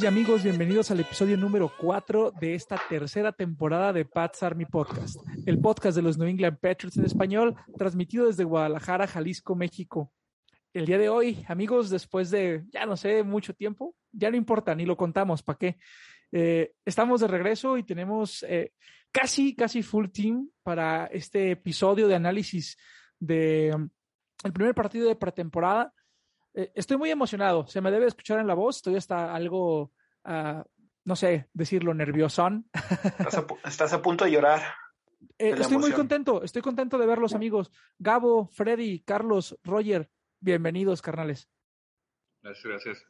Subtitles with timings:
[0.00, 5.16] Y amigos, bienvenidos al episodio número 4 de esta tercera temporada de Pat's Army Podcast,
[5.46, 10.12] el podcast de los New England Patriots en español, transmitido desde Guadalajara, Jalisco, México.
[10.74, 14.74] El día de hoy, amigos, después de, ya no sé, mucho tiempo, ya no importa,
[14.74, 15.78] ni lo contamos, ¿para qué?
[16.30, 18.72] Eh, estamos de regreso y tenemos eh,
[19.10, 22.76] casi, casi full team para este episodio de análisis
[23.18, 23.88] de um,
[24.52, 25.92] primer partido de pretemporada.
[26.52, 29.92] Eh, estoy muy emocionado, se me debe escuchar en la voz, estoy hasta algo,
[30.26, 30.62] uh,
[31.04, 32.68] no sé, decirlo, nerviosón.
[32.72, 34.62] Estás a, estás a punto de llorar.
[35.38, 37.70] Eh, de estoy muy contento, estoy contento de verlos, amigos.
[37.98, 41.48] Gabo, Freddy, Carlos, Roger, bienvenidos, carnales.
[42.42, 43.06] Gracias, gracias.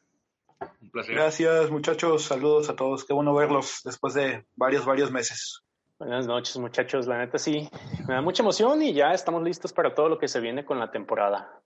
[0.81, 1.15] Un placer.
[1.15, 2.25] Gracias, muchachos.
[2.25, 3.05] Saludos a todos.
[3.05, 5.62] Qué bueno verlos después de varios, varios meses.
[5.99, 7.07] Buenas noches, muchachos.
[7.07, 7.69] La neta sí,
[8.07, 10.79] me da mucha emoción y ya estamos listos para todo lo que se viene con
[10.79, 11.62] la temporada.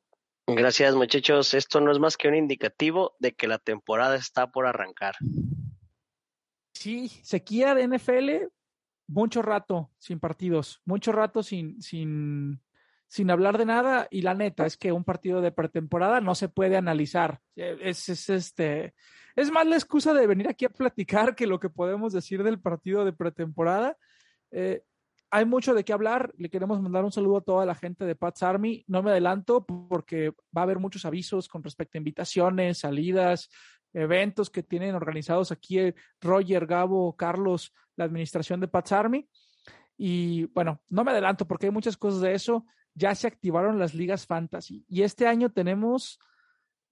[0.47, 4.67] Gracias muchachos, esto no es más que un indicativo de que la temporada está por
[4.67, 5.15] arrancar.
[6.81, 8.47] Sí, sequía de NFL,
[9.07, 12.63] mucho rato sin partidos, mucho rato sin, sin,
[13.07, 14.09] sin hablar de nada.
[14.11, 17.43] Y la neta es que un partido de pretemporada no se puede analizar.
[17.55, 18.95] Es, es, este,
[19.37, 22.59] es más la excusa de venir aquí a platicar que lo que podemos decir del
[22.59, 23.99] partido de pretemporada.
[24.51, 24.83] Eh,
[25.31, 26.33] hay mucho de qué hablar.
[26.39, 28.87] Le queremos mandar un saludo a toda la gente de Pats Army.
[28.89, 33.51] No me adelanto porque va a haber muchos avisos con respecto a invitaciones, salidas,
[33.93, 39.29] eventos que tienen organizados aquí eh, Roger, Gabo, Carlos, la administración de Pats Army.
[39.97, 42.65] Y bueno, no me adelanto porque hay muchas cosas de eso.
[42.95, 46.19] Ya se activaron las ligas fantasy y este año tenemos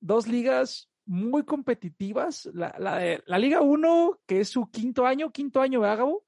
[0.01, 2.47] dos ligas muy competitivas.
[2.53, 6.25] La, la, de- la Liga 1, que es su quinto año, quinto año, ¿verdad, Gabo?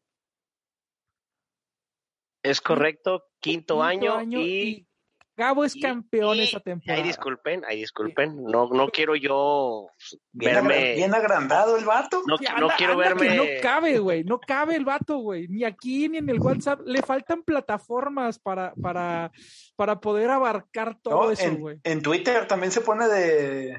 [2.42, 4.88] Es correcto, quinto, año, y,
[5.40, 7.02] Gabo es y- campeón y- esta Ay, temporada.
[7.02, 9.86] disculpen, ay, disculpen, no, no quiero yo
[10.32, 12.22] Bien, verme, bien agrandado el vato.
[12.26, 14.22] no, quiero anda que verme, No cabe, güey.
[14.24, 15.48] No cabe el vato, güey.
[15.48, 16.80] Ni aquí ni en el WhatsApp.
[16.84, 19.32] Le faltan plataformas para, para,
[19.76, 21.30] para poder abarcar todo ¿no?
[21.30, 21.78] eso, en, güey.
[21.84, 23.76] en Twitter también se pone de.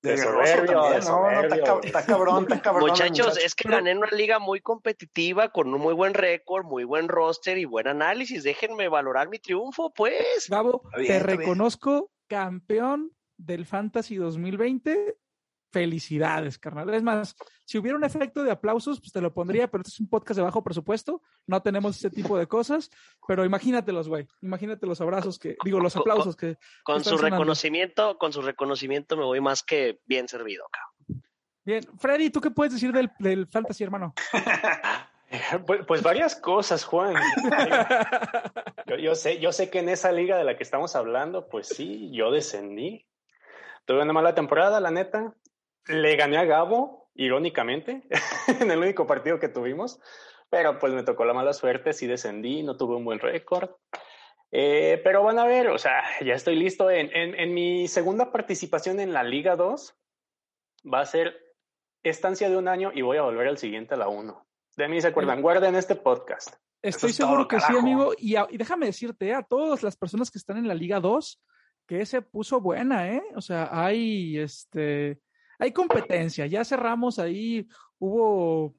[0.00, 1.22] De, De soberbio, también, de ¿no?
[1.22, 1.64] No, está, soberbio,
[2.06, 2.88] cabrón, está cabrón.
[2.88, 3.46] muchachos, muchacho.
[3.46, 7.08] es que gané en una liga muy competitiva, con un muy buen récord, muy buen
[7.08, 10.46] roster y buen análisis, déjenme valorar mi triunfo, pues.
[10.48, 15.16] Gabo, bien, te reconozco campeón del Fantasy 2020.
[15.70, 16.92] Felicidades, carnal.
[16.94, 20.00] Es más, si hubiera un efecto de aplausos, pues te lo pondría, pero este es
[20.00, 21.22] un podcast de bajo presupuesto.
[21.46, 22.90] No tenemos ese tipo de cosas,
[23.26, 24.26] pero imagínatelos, güey.
[24.40, 26.56] Imagínate los abrazos que, digo, los aplausos que.
[26.84, 27.36] Con su sonando.
[27.36, 31.22] reconocimiento, con su reconocimiento me voy más que bien servido, cabrón.
[31.64, 31.84] Bien.
[31.98, 34.14] Freddy, ¿tú qué puedes decir del, del Fantasy, hermano?
[35.66, 37.14] Pues, pues varias cosas, Juan.
[38.86, 41.68] Yo, yo sé, yo sé que en esa liga de la que estamos hablando, pues
[41.68, 43.06] sí, yo descendí.
[43.84, 45.34] Tuve una mala temporada, la neta.
[45.88, 48.02] Le gané a Gabo, irónicamente,
[48.60, 50.00] en el único partido que tuvimos.
[50.50, 53.70] Pero pues me tocó la mala suerte, sí descendí, no tuve un buen récord.
[54.50, 56.90] Eh, pero van a ver, o sea, ya estoy listo.
[56.90, 59.94] En, en, en mi segunda participación en la Liga 2
[60.92, 61.36] va a ser
[62.02, 64.46] estancia de un año y voy a volver al siguiente a la 1.
[64.76, 66.54] De mí se acuerdan, guarden este podcast.
[66.80, 67.80] Estoy es seguro todo, que sí, carajo.
[67.80, 68.12] amigo.
[68.16, 71.00] Y, a- y déjame decirte, eh, a todas las personas que están en la Liga
[71.00, 71.42] 2,
[71.86, 73.22] que se puso buena, ¿eh?
[73.34, 75.18] O sea, hay, este,
[75.58, 76.46] hay competencia.
[76.46, 78.76] Ya cerramos ahí, hubo,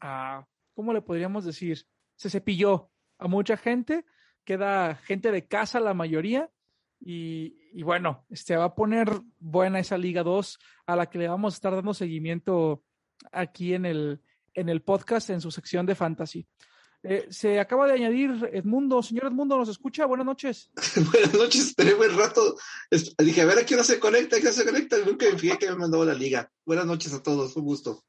[0.00, 1.86] ah, ¿cómo le podríamos decir?
[2.16, 4.04] Se cepilló a mucha gente,
[4.44, 6.50] queda gente de casa la mayoría.
[7.04, 9.08] Y, bueno, este va a poner
[9.40, 12.84] buena esa Liga 2 a la que le vamos a estar dando seguimiento
[13.32, 14.22] aquí en el,
[14.54, 16.46] en el podcast en su sección de fantasy.
[17.04, 19.02] Eh, se acaba de añadir Edmundo.
[19.02, 20.06] Señor Edmundo, ¿nos escucha?
[20.06, 20.70] Buenas noches.
[21.12, 22.56] Buenas noches, esperé buen rato.
[23.18, 24.96] Dije, a ver a qué hora se conecta, a qué hora se conecta.
[24.98, 26.48] Nunca me fijé que me mandó la liga.
[26.64, 28.04] Buenas noches a todos, un gusto.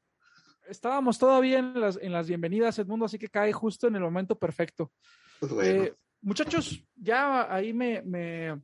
[0.68, 4.38] Estábamos todavía en las, en las bienvenidas, Edmundo, así que cae justo en el momento
[4.38, 4.92] perfecto.
[5.40, 8.62] Pues bueno, Eh, muchachos, ya ahí me, me,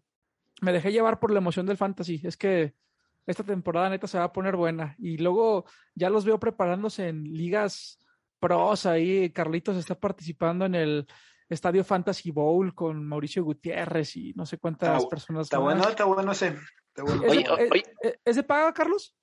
[0.63, 2.21] me dejé llevar por la emoción del fantasy.
[2.25, 2.75] Es que
[3.27, 4.95] esta temporada neta se va a poner buena.
[4.99, 7.99] Y luego ya los veo preparándose en ligas
[8.41, 8.87] pros.
[8.87, 11.07] Ahí Carlitos está participando en el
[11.49, 15.43] Estadio Fantasy Bowl con Mauricio Gutiérrez y no sé cuántas Está- personas.
[15.47, 15.65] Está más.
[15.75, 16.57] bueno, está bueno ese.
[16.89, 17.23] Está bueno.
[17.25, 17.83] ¿Es, Oye, de, oye.
[18.03, 19.15] es- es de paga, Carlos?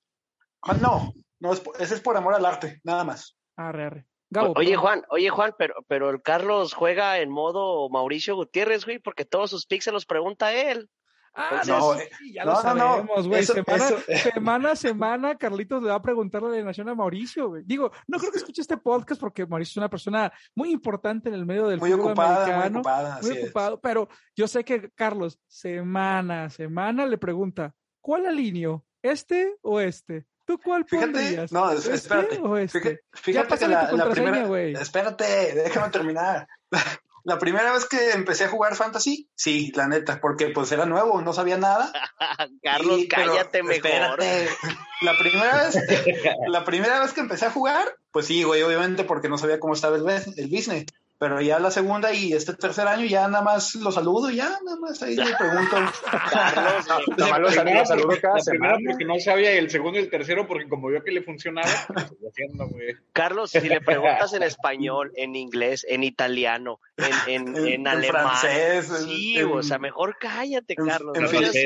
[0.62, 3.36] Ah, no, no es por- ese es por amor al arte, nada más.
[3.56, 4.06] Arre, arre.
[4.30, 4.76] Gabo, Oye.
[4.76, 9.48] Juan, oye, Juan, pero, pero el Carlos juega en modo Mauricio Gutiérrez, güey, porque todos
[9.48, 10.90] sus picks se los pregunta él.
[11.40, 13.44] Ah, No, no, eh, sí, ya no, lo sabemos, güey.
[13.44, 13.98] semana, eso-
[14.32, 17.62] semana a semana, Carlitos le va a preguntar la alineación a Mauricio, güey.
[17.64, 21.36] Digo, no creo que escuche este podcast porque Mauricio es una persona muy importante en
[21.36, 22.78] el medio del Muy fútbol ocupada, muy americano.
[22.80, 23.18] ocupada.
[23.22, 23.44] muy así es.
[23.44, 28.84] ocupado, pero yo sé que Carlos, semana a semana, le pregunta, ¿cuál alineo?
[29.02, 30.26] ¿Este o este?
[30.44, 31.52] ¿Tú cuál Fíjate, pondrías?
[31.52, 32.38] no, es- ¿Este espérate.
[32.42, 32.80] o este?
[32.80, 34.46] Fíjate, fíjate que la, tu la contraseña, primera.
[34.48, 34.72] güey.
[34.72, 36.48] Espérate, déjame terminar.
[37.24, 41.20] La primera vez que empecé a jugar Fantasy, sí, la neta, porque pues era nuevo,
[41.20, 41.92] no sabía nada.
[42.62, 43.86] Carlos, Y- pero cállate mejor.
[44.22, 44.48] espérate,
[45.02, 45.78] La primera vez,
[46.48, 49.74] la primera vez que empecé a jugar, pues sí, güey, obviamente porque no sabía cómo
[49.74, 50.86] estaba el, el business.
[51.20, 54.50] Pero ya la segunda y este tercer año ya nada más lo saludo y ya
[54.64, 55.76] nada más ahí le pregunto.
[56.30, 56.86] Carlos.
[57.16, 58.78] Nada más lo saludo, porque, cada la primera semana.
[58.88, 61.68] porque no sabía y el segundo y el tercero porque como vio que le funcionaba,
[61.88, 62.94] pues lo estoy haciendo, güey.
[63.12, 68.22] Carlos, si le preguntas en español, en inglés, en italiano, en, en, En- en alemán.
[68.40, 71.16] francés, sí, en- o sea, mejor cállate, Carlos.
[71.16, 71.22] en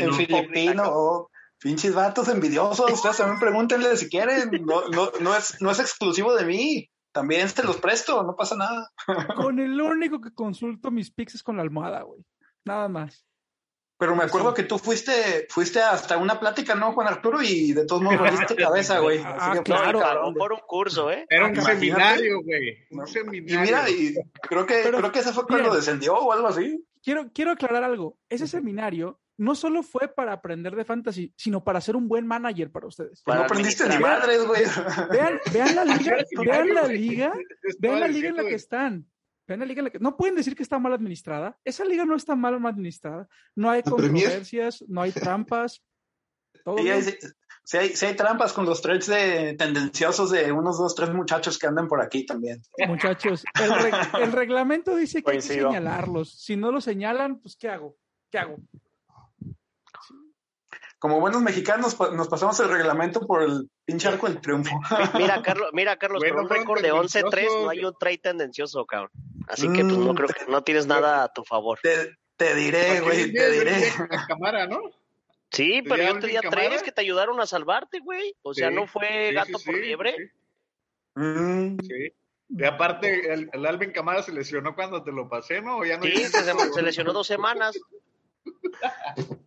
[0.06, 5.60] no filipino, oh, pinches vatos envidiosos, ustedes también pregúntenle si quieren, no, no, no, es,
[5.60, 8.90] no es exclusivo de mí, también te los presto, no pasa nada.
[9.36, 12.24] Con el único que consulto mis pics es con la almohada, güey.
[12.64, 13.24] Nada más.
[13.98, 17.40] Pero me acuerdo que tú fuiste, fuiste hasta una plática, ¿no, Juan Arturo?
[17.40, 19.22] Y de todos modos valiste cabeza, güey.
[19.24, 20.28] Ah, claro.
[20.28, 21.24] y por un curso, ¿eh?
[21.28, 21.78] Era un Imagínate.
[21.78, 22.78] seminario, güey.
[22.90, 23.02] No.
[23.02, 23.60] Un Y seminario.
[23.60, 26.84] mira, y creo que, Pero, creo que ese fue cuando descendió o algo así.
[27.00, 28.18] Quiero, quiero aclarar algo.
[28.28, 32.70] Ese seminario no solo fue para aprender de fantasy, sino para ser un buen manager
[32.70, 33.22] para ustedes.
[33.22, 34.62] Para no aprendiste ni madres, güey.
[35.10, 37.32] Vean, vean la liga, vean la liga,
[37.78, 39.06] vean la liga en la que están.
[39.48, 39.98] Vean la liga en la que.
[39.98, 41.58] No pueden decir que está mal administrada.
[41.64, 43.28] Esa liga no está mal administrada.
[43.56, 45.82] No hay controversias, no hay trampas.
[46.64, 46.96] Todo Sí, bien.
[46.96, 47.02] hay,
[47.64, 51.58] sí hay, sí hay trampas con los trades de tendenciosos de unos dos, tres muchachos
[51.58, 52.62] que andan por aquí también.
[52.86, 56.40] Muchachos, el, reg- el reglamento dice que hay que señalarlos.
[56.40, 57.96] Si no lo señalan, pues ¿qué hago?
[58.30, 58.56] ¿Qué hago?
[61.02, 64.70] Como buenos mexicanos pa- nos pasamos el reglamento por el pinche arco del triunfo.
[65.18, 68.86] Mira, Carlos, mira, Carlos, Bueno, con un récord de 11-3 no hay un trade tendencioso,
[68.86, 69.10] cabrón.
[69.48, 70.14] Así que pues no Mm.
[70.14, 71.80] creo que no tienes nada a tu favor.
[71.82, 73.90] Te, te diré, güey, te diré.
[74.10, 74.78] La cámara, ¿no?
[75.50, 78.36] Sí, pero ¿Ya yo te di a trades que te ayudaron a salvarte, güey.
[78.42, 80.14] O sea, Sí, no fue Sí, gato sí, por sí, liebre.
[80.16, 80.24] sí,
[81.16, 82.12] Mm, sí.
[82.48, 85.78] Y aparte, el, el Alvin Camara se lesionó cuando te lo pasé, ¿no?
[85.78, 87.76] ¿O ya no Sí, se, se lesionó dos semanas.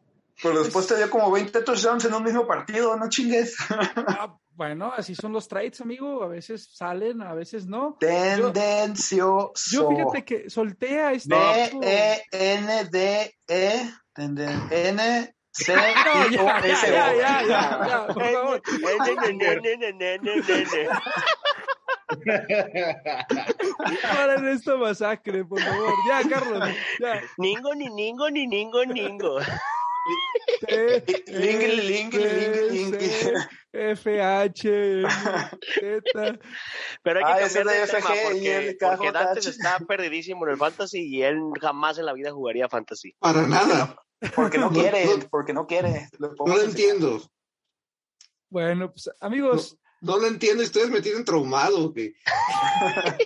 [0.50, 3.56] pero después te dio como 20 touchdowns en un mismo partido, no chingues.
[3.70, 6.24] Ah, bueno, así son los trades, amigo.
[6.24, 7.98] A veces salen, a veces no.
[8.00, 9.52] Tendencioso.
[9.72, 11.36] Yo fíjate que solté a este.
[11.36, 16.92] B tipo- E N D E tenden- N C No, I O ya, ya, S
[16.92, 17.18] ya, O.
[17.18, 18.62] ya, ya, ya, por favor.
[24.02, 25.94] Paren esta masacre, por favor.
[26.08, 26.70] Ya, Carlos.
[27.00, 27.22] Ya.
[27.38, 29.40] Ningo, ni ningo, ni ningo, ningo.
[30.68, 32.20] E, C, lingui,
[32.70, 33.00] lingui.
[33.10, 33.34] C,
[33.74, 35.10] F, H, M,
[35.80, 36.40] Z.
[37.04, 41.00] Pero hay que Ah, cambiar de tema porque, porque Dantes está perdidísimo en el fantasy
[41.08, 43.16] y él jamás en la vida jugaría fantasy.
[43.20, 43.96] Para nada.
[44.36, 45.28] Porque no No, quiere, no.
[45.30, 46.08] porque no quiere.
[46.20, 47.22] Lo No lo entiendo.
[48.50, 51.94] Bueno, pues amigos, No lo entiendo ustedes me tienen traumado.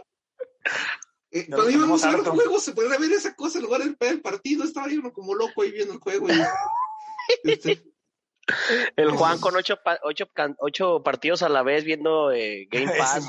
[1.31, 2.31] Eh, cuando íbamos a ver harto.
[2.31, 4.63] juegos, se podía ver esa cosa en lugar del el partido.
[4.63, 6.27] Estaba yo uno como loco ahí viendo el juego.
[6.29, 6.33] y-
[7.43, 7.83] este,
[8.95, 10.25] El Juan con ocho, pa- ocho,
[10.59, 13.27] ocho partidos a la vez viendo eh, Game Pass,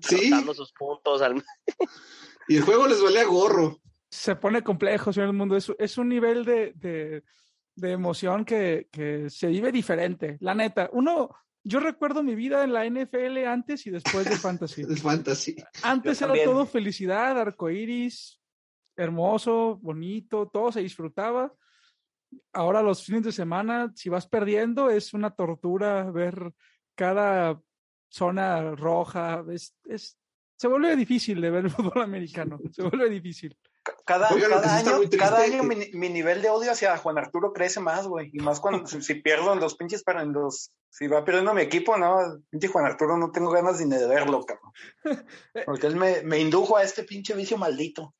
[0.00, 1.22] sí, dando sus puntos.
[1.22, 1.42] Al...
[2.48, 3.80] y el juego les valía gorro.
[4.10, 5.56] se pone complejo, señor del mundo.
[5.56, 7.24] Es, es un nivel de, de,
[7.74, 10.36] de emoción que, que se vive diferente.
[10.40, 11.30] La neta, uno,
[11.62, 14.82] yo recuerdo mi vida en la NFL antes y después de Fantasy.
[15.82, 16.44] Antes Yo era también.
[16.50, 18.40] todo felicidad, arcoíris,
[18.96, 21.52] hermoso, bonito, todo se disfrutaba.
[22.52, 26.52] Ahora los fines de semana, si vas perdiendo, es una tortura ver
[26.94, 27.60] cada
[28.08, 29.44] zona roja.
[29.50, 30.18] Es, es,
[30.56, 32.58] se vuelve difícil de ver el fútbol americano.
[32.70, 33.56] Se vuelve difícil.
[34.10, 38.08] Cada, Oigan, año, cada año mi, mi nivel de odio hacia Juan Arturo crece más,
[38.08, 38.28] güey.
[38.32, 41.54] Y más cuando si, si pierdo en los pinches, pero en los, si va perdiendo
[41.54, 44.72] mi equipo, no, pinche Juan Arturo no tengo ganas ni de verlo, cabrón.
[45.64, 48.12] Porque él me, me indujo a este pinche vicio maldito.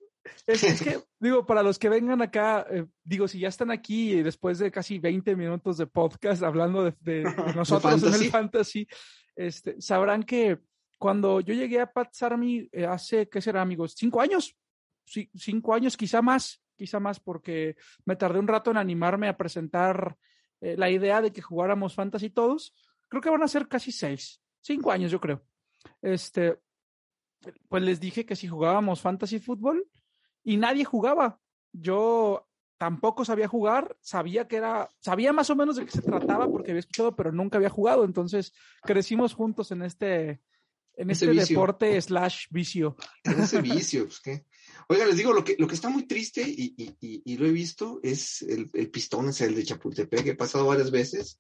[0.47, 4.23] Es, es que, digo, para los que vengan acá, eh, digo, si ya están aquí
[4.23, 7.25] después de casi 20 minutos de podcast hablando de,
[7.57, 8.87] nosotros en el fantasy,
[9.35, 10.61] este, sabrán que
[11.01, 13.95] cuando yo llegué a Pats Army eh, hace, ¿qué será, amigos?
[13.97, 14.57] Cinco años.
[15.35, 20.17] Cinco años, quizá más, quizá más, porque me tardé un rato en animarme a presentar
[20.61, 22.75] eh, la idea de que jugáramos fantasy todos.
[23.09, 25.43] Creo que van a ser casi seis, cinco años, yo creo.
[26.01, 26.59] Este,
[27.69, 29.87] pues les dije que si jugábamos fantasy fútbol
[30.45, 31.41] y nadie jugaba.
[31.73, 32.49] Yo
[32.79, 36.71] tampoco sabía jugar, sabía que era, sabía más o menos de qué se trataba porque
[36.71, 38.05] había escuchado, pero nunca había jugado.
[38.05, 40.41] Entonces crecimos juntos en este,
[40.97, 41.55] en Ese este vicio.
[41.57, 42.97] deporte slash vicio.
[43.25, 44.45] Ese vicio, pues qué.
[44.89, 47.47] Oigan, les digo, lo que, lo que está muy triste y, y- y- y lo
[47.47, 51.39] he visto es el, el pistón, es el de Chapultepec, que he pasado varias veces.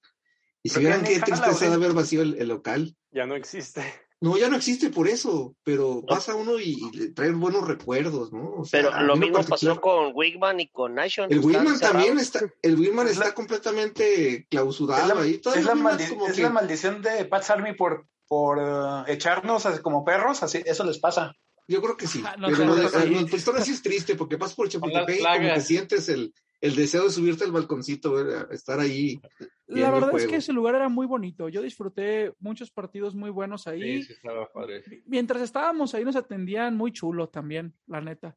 [0.63, 2.95] Y si vieran qué tristeza de haber vacío el, el local.
[3.11, 3.83] Ya no existe.
[4.23, 8.31] No, ya no existe por eso, pero pasa uno y, y le traen buenos recuerdos,
[8.33, 8.53] ¿no?
[8.59, 11.33] O sea, Pero a lo en mismo particular- pasó con Wigman y con Nation.
[11.33, 15.39] El Wilman también está, el Wilman Es la- está completamente Es clausurado la, ahí.
[15.39, 15.73] Todavía es la
[16.11, 20.45] como es que- la maldición de Pat's Army por, por eh, echarnos así como perros,
[20.45, 21.35] así, eso les pasa.
[21.67, 22.23] Yo creo que sí.
[22.25, 25.61] Ah, no pero lo de, sí es triste porque pasas por Chapultepec y como que
[25.61, 29.21] sientes el, el deseo de subirte al balconcito, estar ahí.
[29.67, 31.49] La verdad es que ese lugar era muy bonito.
[31.49, 34.03] Yo disfruté muchos partidos muy buenos ahí.
[34.03, 34.85] Sí, sí, estaba padre.
[35.07, 38.37] Mientras estábamos ahí nos atendían muy chulo también, la neta.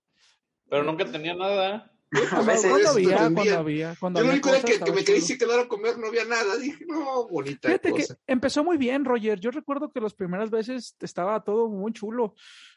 [0.67, 1.92] Pero nunca tenía nada.
[2.29, 5.37] Cuando, veces cuando había, cuando había, cuando Yo lo había único que, que me y
[5.37, 6.57] quedar a comer, no había nada.
[6.57, 9.39] Dije, no, bonita Fíjate que empezó muy bien, Roger.
[9.39, 12.35] Yo recuerdo que las primeras veces estaba todo muy chulo.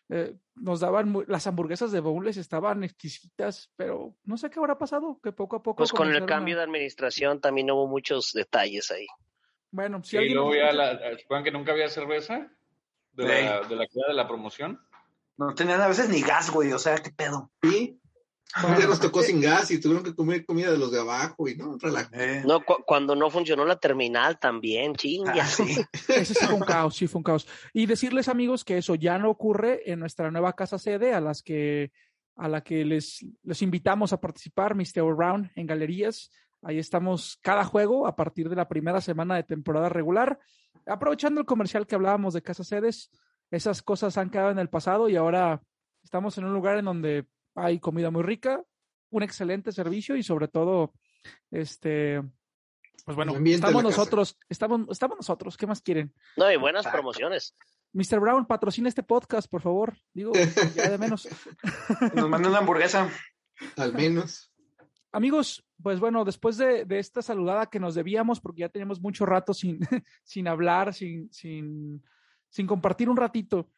[0.09, 4.79] Eh, nos daban muy- las hamburguesas de Bowles estaban exquisitas, pero no sé qué habrá
[4.79, 5.79] pasado, que poco a poco.
[5.79, 9.07] Pues con el a- cambio de administración también hubo muchos detalles ahí.
[9.71, 12.51] Bueno, si Sí, alguien luego ya la, ¿se acuerdan que nunca había cerveza?
[13.13, 14.81] De la, de la de la promoción.
[15.39, 17.51] No tenían a veces ni gas, güey, o sea, qué pedo.
[17.63, 18.01] Sí.
[18.77, 21.57] Día nos tocó sin gas y tuvieron que comer comida de los de abajo y
[21.57, 21.77] no.
[22.13, 25.47] Eh, No, cu- cuando no funcionó la terminal también, ah, chinga.
[25.47, 25.65] sí.
[26.09, 27.47] Ese sí fue un caos, sí fue un caos.
[27.75, 31.43] Y decirles, amigos, que eso ya no ocurre en nuestra nueva casa sede, a las
[31.43, 31.91] que
[32.39, 35.03] a la que les, les invitamos a participar, Mr.
[35.17, 36.31] Round, en galerías.
[36.63, 40.39] Ahí estamos cada juego a partir de la primera semana de temporada regular.
[40.87, 43.11] Aprovechando el comercial que hablábamos de casas sedes,
[43.51, 45.63] esas cosas han quedado en el pasado y ahora
[46.05, 47.27] estamos en un lugar en donde
[47.57, 48.63] hay comida muy rica,
[49.11, 50.93] un excelente servicio y sobre todo,
[51.51, 52.23] este,
[53.05, 56.15] pues bueno, estamos nosotros, estamos, estamos nosotros, ¿qué más quieren?
[56.37, 56.99] No, y buenas Exacto.
[56.99, 57.57] promociones.
[57.93, 58.21] Mr.
[58.21, 59.97] Brown, patrocina este podcast, por favor.
[60.13, 60.33] Digo,
[60.75, 61.27] ya de menos.
[62.15, 63.11] Nos mandan una hamburguesa.
[63.77, 64.53] Al menos.
[65.13, 69.25] Amigos, pues bueno, después de, de esta saludada que nos debíamos, porque ya teníamos mucho
[69.25, 69.79] rato sin,
[70.25, 72.05] sin hablar, sin, sin,
[72.51, 73.71] sin compartir un ratito.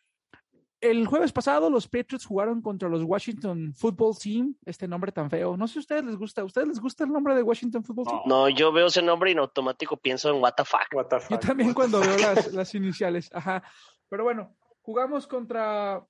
[0.80, 5.56] El jueves pasado los Patriots jugaron contra los Washington Football Team, este nombre tan feo.
[5.56, 6.42] No sé si a ustedes les gusta.
[6.42, 8.20] ¿A ustedes les gusta el nombre de Washington Football Team?
[8.26, 10.86] No, yo veo ese nombre y en automático pienso en what the fuck.
[10.94, 11.40] What the Yo fuck.
[11.40, 13.62] también cuando veo las, las iniciales, ajá.
[14.08, 16.06] Pero bueno, jugamos contra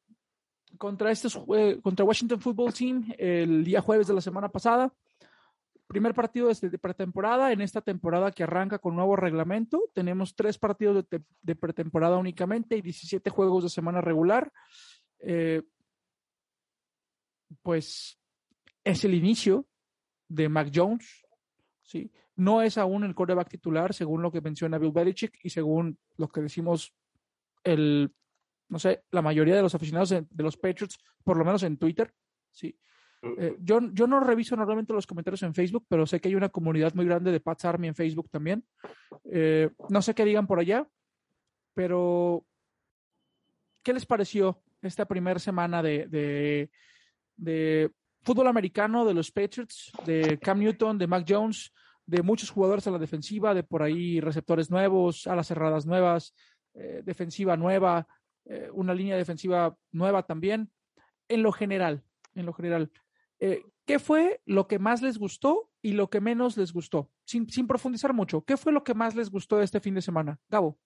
[0.76, 4.92] contra estos jue- contra Washington Football Team el día jueves de la semana pasada.
[5.88, 9.82] Primer partido desde de pretemporada en esta temporada que arranca con nuevo reglamento.
[9.94, 14.52] Tenemos tres partidos de, de pretemporada únicamente y 17 juegos de semana regular.
[15.20, 15.62] Eh,
[17.62, 18.20] pues
[18.84, 19.66] es el inicio
[20.28, 21.26] de Mac Jones,
[21.82, 22.12] ¿sí?
[22.36, 26.28] No es aún el quarterback titular, según lo que menciona Bill Belichick y según lo
[26.28, 26.94] que decimos
[27.64, 28.14] el,
[28.68, 32.14] no sé, la mayoría de los aficionados de los Patriots, por lo menos en Twitter,
[32.52, 32.78] ¿sí?
[33.22, 36.48] Eh, yo, yo no reviso normalmente los comentarios en Facebook, pero sé que hay una
[36.48, 38.64] comunidad muy grande de Pats Army en Facebook también.
[39.24, 40.86] Eh, no sé qué digan por allá,
[41.74, 42.44] pero
[43.82, 46.70] ¿qué les pareció esta primera semana de,
[47.36, 47.90] de,
[48.22, 51.72] fútbol americano de los Patriots, de Cam Newton, de Mac Jones,
[52.06, 56.34] de muchos jugadores a la defensiva, de por ahí receptores nuevos, alas cerradas nuevas,
[56.74, 58.06] eh, defensiva nueva,
[58.72, 60.70] una línea defensiva nueva también,
[61.28, 62.02] en lo general,
[62.34, 62.90] en lo general.
[63.40, 67.10] Eh, ¿Qué fue lo que más les gustó y lo que menos les gustó?
[67.24, 70.02] Sin, sin profundizar mucho, ¿qué fue lo que más les gustó de este fin de
[70.02, 70.38] semana?
[70.48, 70.78] Gabo.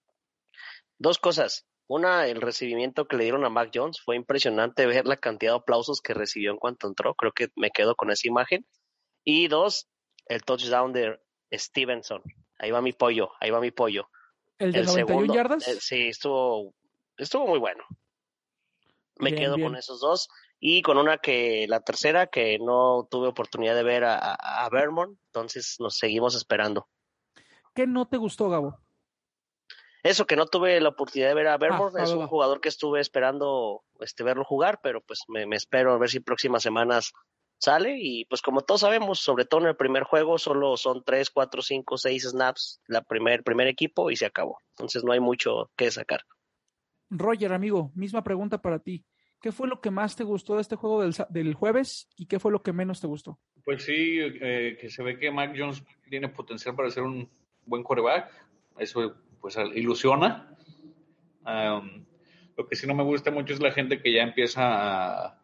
[0.97, 1.65] Dos cosas.
[1.87, 3.99] Una, el recibimiento que le dieron a Mac Jones.
[3.99, 7.13] Fue impresionante ver la cantidad de aplausos que recibió en cuanto entró.
[7.15, 8.65] Creo que me quedo con esa imagen.
[9.25, 9.89] Y dos,
[10.27, 11.19] el touchdown de
[11.51, 12.21] Stevenson.
[12.57, 14.09] Ahí va mi pollo, ahí va mi pollo.
[14.59, 15.67] ¿El de 91 yardas?
[15.67, 16.73] eh, sí, estuvo,
[17.17, 17.83] estuvo muy bueno.
[19.17, 19.67] Me Bien, quedo bien.
[19.67, 20.29] con esos dos.
[20.65, 25.19] Y con una que, la tercera, que no tuve oportunidad de ver a, a, Vermont.
[25.25, 26.87] Entonces nos seguimos esperando.
[27.75, 28.79] ¿Qué no te gustó, Gabo?
[30.03, 32.69] Eso que no tuve la oportunidad de ver a Vermont, va, es un jugador que
[32.69, 37.11] estuve esperando este verlo jugar, pero pues me, me espero a ver si próximas semanas
[37.57, 41.29] sale y pues como todos sabemos, sobre todo en el primer juego solo son tres,
[41.29, 44.59] cuatro, cinco, seis snaps la primer primer equipo y se acabó.
[44.69, 46.21] Entonces no hay mucho que sacar.
[47.09, 49.03] Roger, amigo, misma pregunta para ti.
[49.43, 52.39] ¿Qué fue lo que más te gustó de este juego del, del jueves y qué
[52.39, 53.41] fue lo que menos te gustó?
[53.65, 57.29] Pues sí, eh, que se ve que Mac Jones tiene potencial para ser un
[57.65, 58.31] buen quarterback.
[58.77, 60.55] Eso pues ilusiona.
[61.45, 62.05] Um,
[62.55, 64.61] lo que sí no me gusta mucho es la gente que ya empieza
[65.25, 65.41] a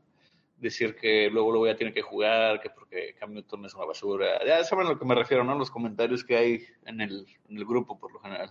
[0.55, 4.45] decir que luego luego ya tiene que jugar, que porque Cam Newton es una basura.
[4.45, 5.57] Ya saben a lo que me refiero, ¿no?
[5.57, 8.49] Los comentarios que hay en el, en el grupo por lo general.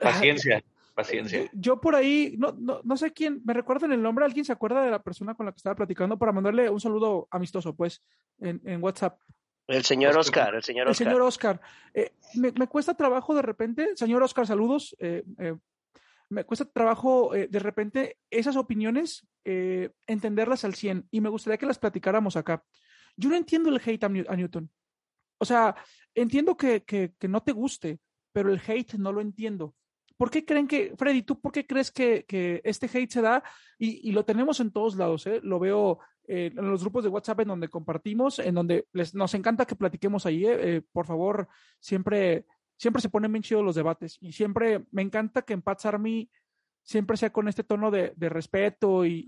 [0.00, 0.64] Paciencia,
[0.96, 1.48] paciencia.
[1.52, 4.82] Yo por ahí, no, no, no sé quién, me recuerdan el nombre, alguien se acuerda
[4.82, 8.02] de la persona con la que estaba platicando para mandarle un saludo amistoso, pues,
[8.40, 9.20] en, en WhatsApp.
[9.68, 11.06] El señor Oscar, el señor El Oscar.
[11.06, 11.60] señor Oscar.
[11.94, 14.96] Eh, me, me cuesta trabajo de repente, señor Oscar, saludos.
[14.98, 15.56] eh, eh,
[16.28, 21.56] me cuesta trabajo eh, de repente esas opiniones eh, entenderlas al 100 y me gustaría
[21.58, 22.64] que las platicáramos acá.
[23.16, 24.68] Yo no entiendo el hate a, New- a Newton.
[25.38, 25.76] O sea,
[26.14, 27.98] entiendo que, que- que no te guste,
[28.32, 29.74] pero el hate no lo entiendo.
[30.16, 33.42] ¿Por qué creen que, Freddy, tú por qué crees que, que este hate se da?
[33.78, 35.40] Y, y lo tenemos en todos lados, ¿eh?
[35.42, 39.34] Lo veo eh, en los grupos de WhatsApp en donde compartimos, en donde les, nos
[39.34, 40.46] encanta que platiquemos ahí.
[40.46, 40.76] ¿eh?
[40.76, 41.48] Eh, por favor,
[41.80, 42.46] siempre,
[42.76, 44.16] siempre se ponen bien chidos los debates.
[44.20, 46.30] Y siempre me encanta que en Pats Army
[46.82, 49.24] siempre sea con este tono de, de respeto y,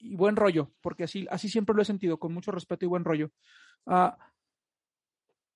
[0.00, 3.04] y- buen rollo, porque así, así siempre lo he sentido, con mucho respeto y buen
[3.04, 3.30] rollo.
[3.86, 4.16] Ah,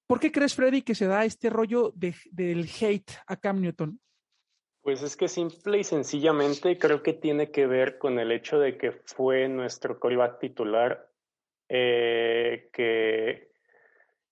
[0.09, 4.01] ¿Por qué crees, Freddy, que se da este rollo de- del hate a Cam Newton?
[4.81, 8.79] Pues es que simple y sencillamente creo que tiene que ver con el hecho de
[8.79, 11.11] que fue nuestro coreback titular
[11.69, 13.51] eh, que,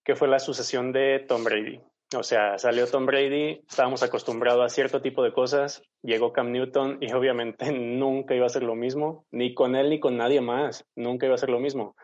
[0.02, 1.78] que fue la sucesión de Tom Brady.
[2.16, 6.98] O sea, salió Tom Brady, estábamos acostumbrados a cierto tipo de cosas, llegó Cam Newton
[7.02, 10.86] y obviamente nunca iba a ser lo mismo, ni con él ni con nadie más,
[10.94, 11.96] nunca iba a ser lo mismo.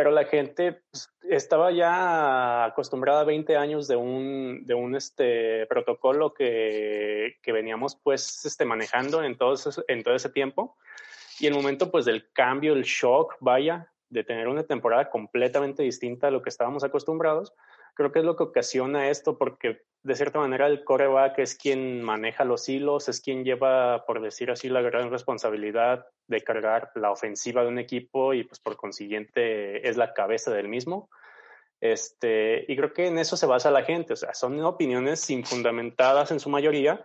[0.00, 5.66] Pero la gente pues, estaba ya acostumbrada a 20 años de un, de un este,
[5.66, 10.78] protocolo que, que veníamos pues este, manejando en todo, ese, en todo ese tiempo.
[11.38, 16.28] Y el momento pues del cambio, el shock, vaya, de tener una temporada completamente distinta
[16.28, 17.52] a lo que estábamos acostumbrados,
[18.00, 22.00] creo que es lo que ocasiona esto porque de cierta manera el coreback es quien
[22.00, 27.10] maneja los hilos, es quien lleva, por decir así, la gran responsabilidad de cargar la
[27.10, 31.10] ofensiva de un equipo y pues por consiguiente es la cabeza del mismo.
[31.78, 36.30] Este, y creo que en eso se basa la gente, o sea, son opiniones infundamentadas
[36.30, 37.04] en su mayoría,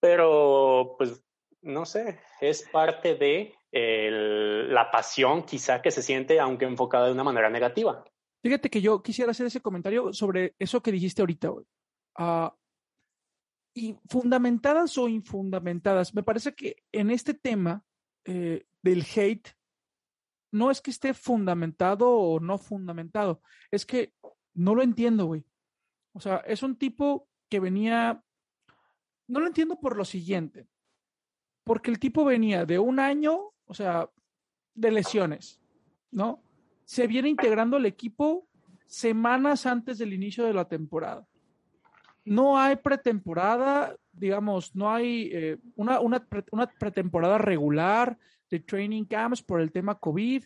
[0.00, 1.22] pero pues
[1.60, 7.12] no sé, es parte de el, la pasión quizá que se siente, aunque enfocada de
[7.12, 8.06] una manera negativa.
[8.44, 11.50] Fíjate que yo quisiera hacer ese comentario sobre eso que dijiste ahorita.
[12.14, 12.54] Ah,
[13.72, 17.82] y fundamentadas o infundamentadas, me parece que en este tema
[18.26, 19.48] eh, del hate
[20.52, 24.12] no es que esté fundamentado o no fundamentado, es que
[24.52, 25.42] no lo entiendo, güey.
[26.12, 28.22] O sea, es un tipo que venía,
[29.26, 30.68] no lo entiendo por lo siguiente,
[31.64, 34.10] porque el tipo venía de un año, o sea,
[34.74, 35.62] de lesiones,
[36.10, 36.42] ¿no?
[36.84, 38.46] Se viene integrando al equipo
[38.86, 41.26] semanas antes del inicio de la temporada.
[42.24, 48.18] No hay pretemporada, digamos, no hay eh, una, una, pre- una pretemporada regular
[48.50, 50.44] de training camps por el tema COVID,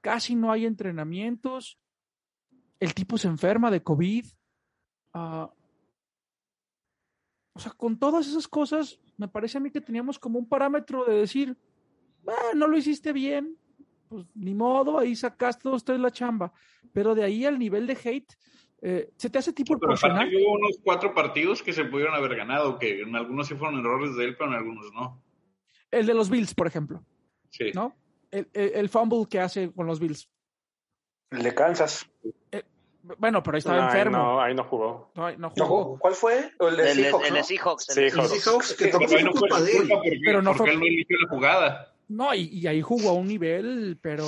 [0.00, 1.78] casi no hay entrenamientos,
[2.80, 4.24] el tipo se enferma de COVID.
[5.14, 5.50] ah,
[7.54, 11.04] o sea, con todas esas cosas, me parece a mí que teníamos como un parámetro
[11.04, 11.56] de decir,
[12.26, 13.57] "Ah, no lo hiciste bien,
[14.08, 16.52] pues ni modo, ahí sacaste usted la chamba.
[16.92, 18.34] Pero de ahí al nivel de hate,
[18.80, 20.34] eh, ¿se te hace tipo Pero aparte proporcional?
[20.44, 24.16] hubo unos cuatro partidos que se pudieron haber ganado, que en algunos sí fueron errores
[24.16, 25.22] de él, pero en algunos no.
[25.90, 27.02] El de los Bills, por ejemplo,
[27.50, 27.70] Sí.
[27.74, 27.94] ¿no?
[28.30, 30.28] El, el- el fumble que hace con los Bills.
[31.30, 32.08] El de Kansas.
[33.16, 34.16] Bueno, pero ahí estaba No, ahí enfermo.
[34.18, 35.10] no, ahí no jugó.
[35.14, 35.98] No, no No, jugó.
[35.98, 36.52] ¿Cuál fue?
[36.60, 37.44] El de Seahawks, el de.
[37.44, 37.96] Seahawks.
[37.96, 38.74] el Seahawks.
[38.74, 39.88] Que Sí, tampoco Pero fue culpa de él.
[39.88, 41.94] porque, Pero no porque fue- él no inició la jugada.
[42.08, 44.24] No, y, y ahí jugó a un nivel, pero,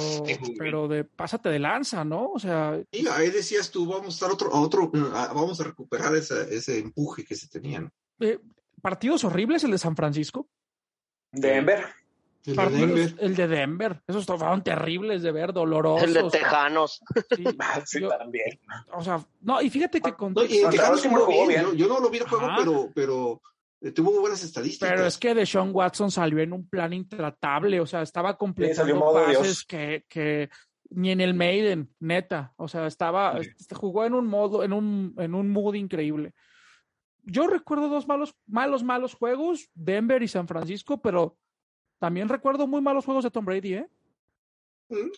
[0.58, 2.30] pero de pásate de lanza, ¿no?
[2.32, 5.64] O sea, Y ahí decías tú, vamos a estar otro, a otro, a- vamos a
[5.64, 7.90] recuperar esa- ese empuje que se tenían.
[8.20, 8.38] eh,
[8.82, 10.46] partidos horribles el de San Francisco.
[11.32, 11.84] Denver.
[12.46, 13.14] El de Partidos- Denver.
[13.18, 14.02] el de Denver.
[14.06, 16.08] Esos fueron terribles de ver, dolorosos.
[16.08, 17.00] El de Tejanos.
[17.36, 18.58] Sí, Ah, sí, yo- también.
[18.92, 21.48] o sea, no, y fíjate que con No, y el Tejanos jugó bien.
[21.48, 21.62] bien.
[21.62, 22.56] Yo, yo no lo vi el juego, Ajá.
[22.58, 23.42] pero, pero
[23.80, 24.90] eh, tuvo buenas estadísticas.
[24.90, 29.64] Pero es que Deshaun Watson salió en un plan intratable, o sea, estaba completando pases
[29.64, 30.50] que, que
[30.90, 35.14] ni en el Maiden, neta, o sea, estaba, este, jugó en un modo, en un,
[35.18, 36.34] en un mood increíble.
[37.22, 41.38] Yo recuerdo dos malos, malos, malos juegos, Denver y San Francisco, pero
[41.98, 43.88] también recuerdo muy malos juegos de Tom Brady, ¿eh?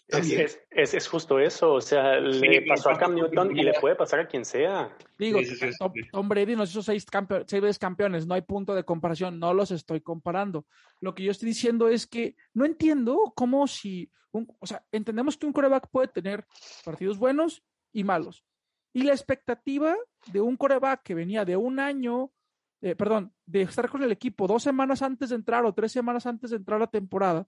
[0.08, 3.62] Es, es, es- es justo eso, o sea, le pasó a Cam ¿cuánto Newton y
[3.62, 4.96] le puede pasar a quien sea.
[5.18, 6.00] Digo, Sí, sí, sí, Tom, sí.
[6.12, 9.54] Tom Brady nos hizo seis, campe- seis veces campeones, no hay punto de comparación, no
[9.54, 10.66] los estoy comparando.
[11.00, 15.37] Lo que yo estoy diciendo es que no entiendo cómo si, un- o sea, entendemos
[15.37, 16.44] que un coreback puede tener
[16.85, 18.44] partidos buenos y malos.
[18.92, 22.30] Y la expectativa de un coreback que venía de un año,
[22.82, 26.26] eh, perdón, de estar con el equipo dos semanas antes de entrar o tres semanas
[26.26, 27.46] antes de entrar a la temporada,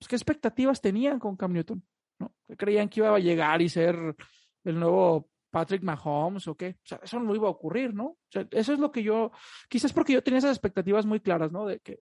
[0.00, 1.86] pues qué expectativas tenían con Cam Newton,
[2.18, 2.34] ¿no?
[2.48, 4.16] ¿Que ¿Creían que iba a llegar y ser
[4.64, 6.78] el nuevo Patrick Mahomes o qué?
[6.82, 8.06] O sea, eso no iba a ocurrir, ¿no?
[8.06, 9.30] O sea, eso es lo que yo,
[9.68, 11.66] quizás porque yo tenía esas expectativas muy claras, ¿no?
[11.66, 12.00] De que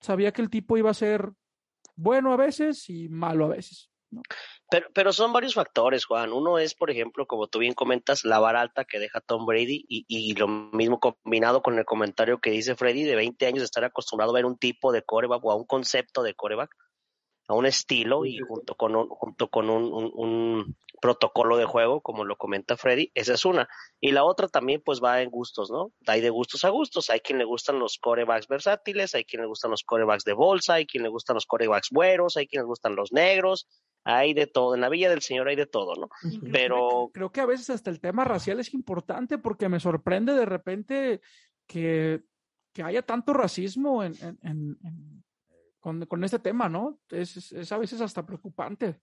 [0.00, 1.30] sabía que el tipo iba a ser
[1.94, 3.88] bueno a veces y malo a veces.
[4.68, 6.32] Pero, pero son varios factores, Juan.
[6.32, 9.84] Uno es, por ejemplo, como tú bien comentas, la vara alta que deja Tom Brady
[9.88, 13.66] y, y lo mismo combinado con el comentario que dice Freddy de 20 años de
[13.66, 16.74] estar acostumbrado a ver un tipo de coreback o a un concepto de coreback,
[17.48, 22.00] a un estilo y junto con un, junto con un, un- un protocolo de juego,
[22.00, 23.68] como lo comenta Freddy, esa es una.
[24.00, 25.92] Y la otra también pues va en gustos, ¿no?
[26.06, 27.10] Hay de gustos a gustos.
[27.10, 30.74] Hay quien le gustan los corebacks versátiles, hay quien le gustan los corebacks de bolsa,
[30.74, 33.68] hay quien le gustan los corebacks güeros, hay quien le gustan los negros,
[34.04, 34.74] hay de todo.
[34.74, 36.08] En la Villa del Señor hay de todo, ¿no?
[36.50, 40.46] Pero- creo que a veces hasta el tema racial es importante porque me sorprende de
[40.46, 41.20] repente
[41.66, 42.22] que,
[42.72, 45.24] que haya tanto racismo en, en- en- en-
[45.86, 46.98] con, con este tema, ¿no?
[47.10, 49.00] Es, es- es a veces hasta preocupante.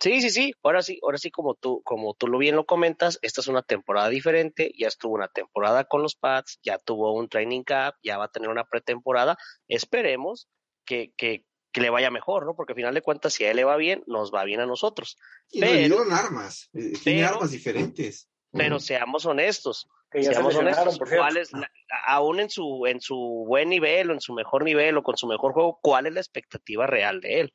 [0.00, 0.52] Sí, sí, sí.
[0.62, 3.62] Ahora sí, ahora sí, como tú, como tú lo bien lo comentas, esta es una
[3.62, 4.70] temporada diferente.
[4.78, 8.30] Ya estuvo una temporada con los Pats, ya tuvo un training camp, ya va a
[8.30, 9.36] tener una pretemporada.
[9.66, 10.48] Esperemos
[10.86, 12.54] que, que, que le vaya mejor, ¿no?
[12.54, 14.66] Porque al final de cuentas, si a él le va bien, nos va bien a
[14.66, 15.16] nosotros.
[15.50, 16.70] Y Pero- dieron armas.
[16.74, 18.30] eh, Tiene armas diferentes.
[18.52, 21.08] Pero seamos honestos, Que ya se seamos honestos, por.
[21.14, 21.70] ¿cuál es la-
[22.06, 25.26] aún en su, en su buen nivel o en su mejor nivel o con su
[25.26, 27.54] mejor juego, cuál es la expectativa real de él?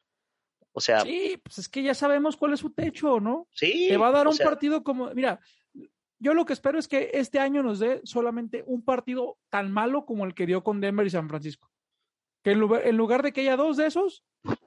[0.72, 3.48] O sea, sí, Sí, pues es que ya sabemos cuál es su techo, ¿no?
[3.60, 5.40] Te va a dar un sea, partido como, mira,
[6.20, 10.06] yo lo que espero es que este año nos dé solamente un partido tan malo
[10.06, 11.70] como el que dio con Denver y San Francisco.
[12.44, 14.24] Que en lugar, en lugar de que haya dos de esos,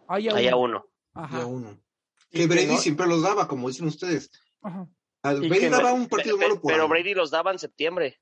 [0.09, 0.79] haya, haya uno.
[0.79, 0.87] uno.
[1.15, 1.79] Ajá, uno.
[2.31, 4.31] Que que Brady no- siempre los daba, como dicen ustedes.
[4.63, 4.89] ajá.
[5.35, 6.91] Brady que no- daba un partido Pe- malo por pero año.
[6.91, 8.19] Brady los daba en septiembre.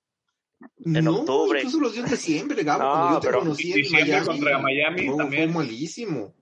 [0.85, 1.59] en no, octubre.
[1.61, 2.83] incluso los dio en diciembre, Gabo.
[2.85, 4.27] No, cuando yo te pero- conocí en Diciembre Miami.
[4.27, 5.53] contra Miami fue, también.
[5.53, 6.35] Fue malísimo.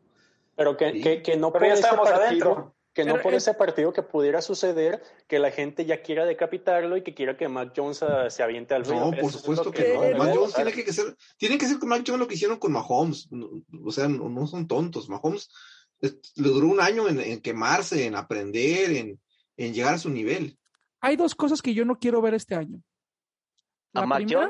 [0.54, 1.00] Pero que, Sí.
[1.00, 2.74] que, que no Pero por ya ese estábamos partido, adentro.
[2.94, 6.24] que no Pero por es- ese partido que pudiera suceder que la gente ya quiera
[6.26, 9.00] decapitarlo y que quiera que Mac Jones ah, se aviente al río.
[9.00, 10.18] No, por es supuesto que, que no.
[10.18, 12.70] Mac Jones tiene que ser, tiene que ser con Mac Jones lo que hicieron con
[12.72, 13.28] Mahomes.
[13.32, 13.48] No,
[13.84, 15.08] O sea, no, no son tontos.
[15.08, 15.48] Mahomes
[16.00, 19.20] es- le duró un año en, en quemarse, en aprender, en,
[19.56, 20.58] en llegar a su nivel.
[21.00, 22.80] Hay dos cosas que yo no quiero ver este año.
[23.94, 24.48] A La Mac primera,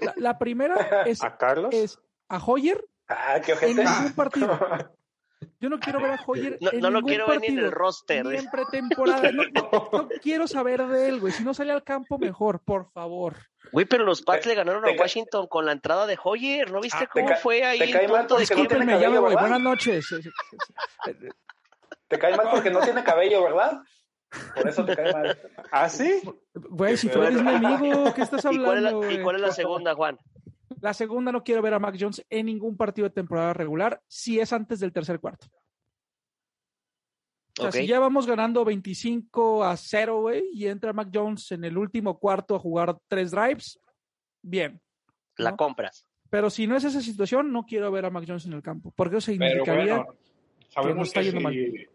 [0.00, 0.74] la, la primera
[1.06, 1.74] es, ¿A Carlos?
[1.74, 4.56] es a Hoyer Ah, qué en ningún partido.
[5.58, 7.72] Yo no quiero ver a Hoyer no, en no lo quiero ver ni en el
[7.72, 8.24] roster.
[8.24, 9.32] ni en pretemporada.
[9.32, 11.32] No, no- no quiero saber de él, güey.
[11.32, 13.36] Si no sale al campo, mejor, por favor.
[13.72, 16.70] Güey, pero los Pats le ganaron a Washington con la entrada de Hoyer.
[16.70, 19.00] ¿No viste Ah, cómo fue ahí te cae mal punto de porque no tiene Discúlpenme,
[19.02, 19.40] ya me cabello.
[19.40, 20.06] Buenas noches.
[22.08, 23.80] Te cae mal porque no tiene cabello, ¿verdad?
[24.54, 25.38] Por eso te cae mal.
[25.70, 26.20] ¿Ah, sí?
[26.54, 29.10] Güey, si tú eres mi amigo, ¿qué estás ¿Y cuál, es la, hablando?
[29.10, 30.18] ¿Y cuál es la segunda, Juan?
[30.80, 34.38] La segunda, no quiero ver a Mac Jones en ningún partido de temporada regular si
[34.40, 35.46] es antes del tercer cuarto.
[37.58, 41.64] O sea, si ya vamos ganando 25 a 0, güey, y entra Mac Jones en
[41.64, 43.78] el último cuarto a jugar tres drives,
[44.40, 44.80] bien.
[45.36, 45.56] La ¿no?
[45.56, 46.06] compras.
[46.30, 48.92] Pero si no es esa situación, no quiero ver a Mac Jones en el campo,
[48.96, 50.14] porque eso significaría bueno,
[50.68, 51.90] sabemos está que, yendo si, mal.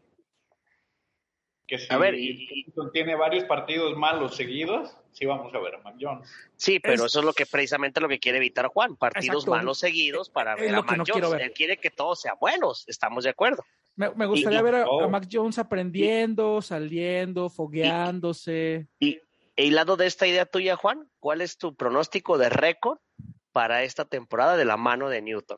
[1.67, 5.79] Que si A ver, y- tiene varios partidos malos seguidos, sí vamos a ver a
[5.81, 6.29] Mac Jones.
[6.55, 9.51] Sí, pero Es- eso es lo que precisamente lo que quiere evitar Juan, partidos Exacto.
[9.51, 11.31] malos seguidos para Es ver lo a que Mac no quiero Jones.
[11.39, 11.47] ver.
[11.49, 13.63] Él quiere que todos sean buenos, estamos de acuerdo.
[13.97, 15.03] me, me gustaría y- ver a, oh.
[15.05, 18.87] a Mac Jones aprendiendo, saliendo, fogueándose.
[18.99, 19.19] Y
[19.55, 22.97] hilado de esta idea tuya, Juan, ¿cuál es tu pronóstico de récord
[23.53, 25.57] para esta temporada de la mano de Newton?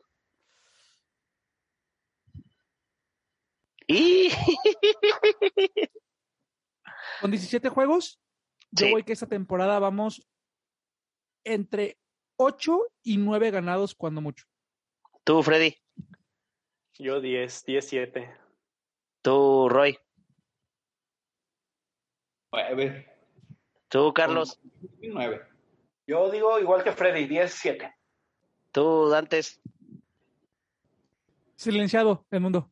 [3.90, 4.28] Y
[7.20, 8.20] Con 17 juegos,
[8.70, 8.92] yo Sí.
[8.92, 10.22] voy que esta temporada vamos
[11.44, 11.98] entre
[12.36, 14.44] 8 y 9 ganados cuando mucho.
[15.24, 15.74] tú, Freddy,
[16.98, 18.30] Yo 10, 17.
[19.22, 19.98] tú, Roy,
[22.52, 23.08] Nueve.
[23.88, 24.60] tú, Carlos,
[25.00, 25.46] Nueve.
[26.06, 27.94] Yo digo igual que Freddy, 10-7.
[28.72, 29.60] tú, Dantes.
[31.56, 32.70] Silenciado, el mundo.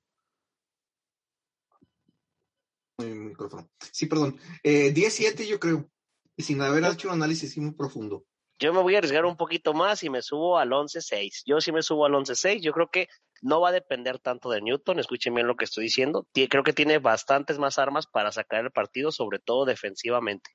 [2.99, 3.69] Mi micrófono.
[3.93, 4.39] Sí, perdón.
[4.63, 5.89] Eh, 17 yo creo.
[6.37, 8.25] Y sin haber hecho un análisis muy profundo.
[8.59, 11.43] Yo me voy a arriesgar un poquito más y me subo al 11-6.
[11.45, 12.61] Yo sí me subo al 11-6.
[12.63, 13.09] Yo creo que
[13.43, 14.99] no va a depender tanto de Newton.
[14.99, 16.27] Escuchen bien lo que estoy diciendo.
[16.33, 20.51] Creo que tiene bastantes más armas para sacar el partido, sobre todo defensivamente.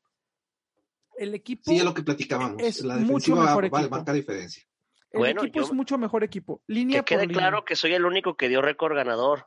[1.18, 2.62] El equipo, Sí, es lo que platicábamos.
[2.64, 3.96] es la mucho defensiva mejor va a equipo.
[3.96, 4.64] marcar diferencia.
[5.12, 6.64] el Bueno, equipo yo- es mucho mejor equipo.
[6.68, 7.38] Línea Que por quede línea.
[7.50, 9.46] claro que soy el único que dio récord ganador.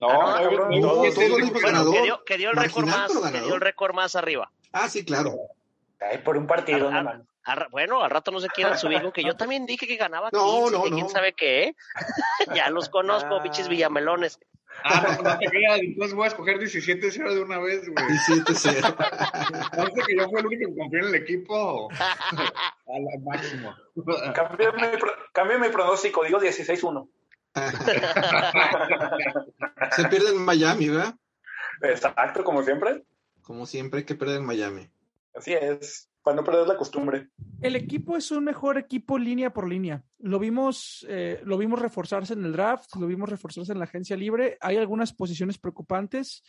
[0.00, 1.94] No, Ah, no, no, no, no, ganador.
[1.94, 4.50] Que dio, que dio el récord más, que dio el récord más arriba.
[4.72, 5.32] Ah, sí, claro.
[6.00, 7.28] Ay, por un partido, Ah, ah, man.
[7.44, 9.96] Al ra- bueno, al rato no se quieran subir con que yo también dije que
[9.96, 10.96] ganaba No, 15, no, que no.
[10.96, 11.62] quién sabe qué.
[11.68, 11.74] ¿eh?
[12.54, 13.42] ya los conozco, Ah.
[13.42, 14.38] bichis villamelones.
[14.84, 18.04] Ah, no, no te creas, entonces voy a escoger 17-0 de una vez, güey.
[18.04, 18.96] 17-0.
[19.76, 21.88] Parece que yo fui el único que confió en el equipo
[22.86, 23.74] al máximo.
[24.34, 27.08] Cambio mi, pro- cambio mi pronóstico, digo 16-1.
[29.96, 31.14] Se pierde en Miami, ¿verdad?
[31.82, 33.04] Exacto, como siempre.
[33.42, 34.88] Como siempre hay que perder en Miami.
[35.34, 37.28] Así es, para no perder la costumbre.
[37.60, 40.02] El equipo es un mejor equipo línea por línea.
[40.18, 44.16] Lo vimos, eh, lo vimos reforzarse en el draft, lo vimos reforzarse en la agencia
[44.16, 44.56] libre.
[44.60, 46.42] Hay algunas posiciones preocupantes.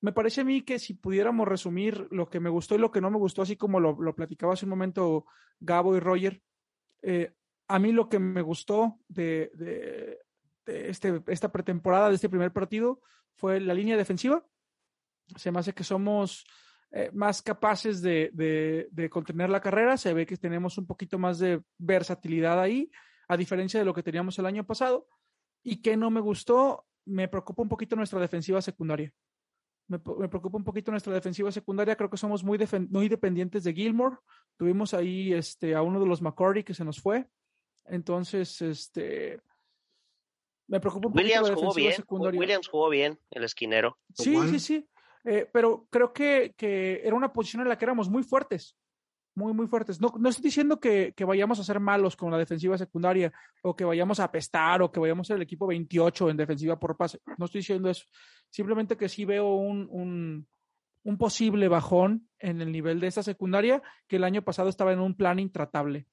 [0.00, 3.00] Me parece a mí que si pudiéramos resumir lo que me gustó y lo que
[3.00, 5.26] no me gustó, así como lo, lo platicaba hace un momento
[5.60, 6.42] Gabo y Roger,
[7.02, 7.32] eh,
[7.68, 10.18] a mí lo que me gustó de,
[10.66, 13.00] este, esta pretemporada, de este primer partido,
[13.34, 14.44] fue la línea defensiva.
[15.36, 16.44] Se me hace que somos
[16.90, 19.96] eh, más capaces de, de, de, contener la carrera.
[19.96, 22.90] Se ve que tenemos un poquito más de versatilidad ahí,
[23.28, 25.08] a diferencia de lo que teníamos el año pasado.
[25.62, 29.12] Y que no me gustó, me preocupa un poquito nuestra defensiva secundaria.
[29.88, 31.96] Me, me preocupa un poquito nuestra defensiva secundaria.
[31.96, 32.58] Creo que somos muy,
[32.90, 34.16] muy dependientes de Gilmore.
[34.56, 37.26] Tuvimos ahí este, a uno de los McCordy que se nos fue.
[37.84, 39.40] Entonces, este,
[40.72, 41.92] me preocupa un Williams poquito jugó bien.
[41.92, 42.40] secundaria.
[42.40, 43.98] Williams jugó bien, el esquinero.
[44.14, 44.88] Sí, sí, sí.
[45.24, 48.74] Eh, pero creo que, que, era una posición en la que éramos muy fuertes,
[49.34, 50.00] muy, muy fuertes.
[50.00, 53.30] No, no estoy diciendo que, que, vayamos a ser malos con la defensiva secundaria
[53.62, 56.80] o que vayamos a apestar o que vayamos a ser el equipo 28 en defensiva
[56.80, 57.20] por pase.
[57.36, 58.06] No estoy diciendo eso.
[58.48, 60.48] Simplemente que sí veo un, un,
[61.02, 65.00] un posible bajón en el nivel de esta secundaria que el año pasado estaba en
[65.00, 66.06] un plan intratable.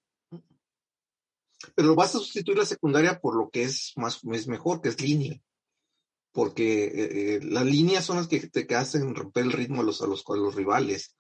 [1.76, 5.02] Pero vas a sustituir la secundaria por lo que es más es mejor, que es
[5.02, 5.42] línea
[6.32, 10.08] porque eh, las líneas son las que te hacen romper el ritmo a los, a
[10.08, 11.16] los, a los rivales.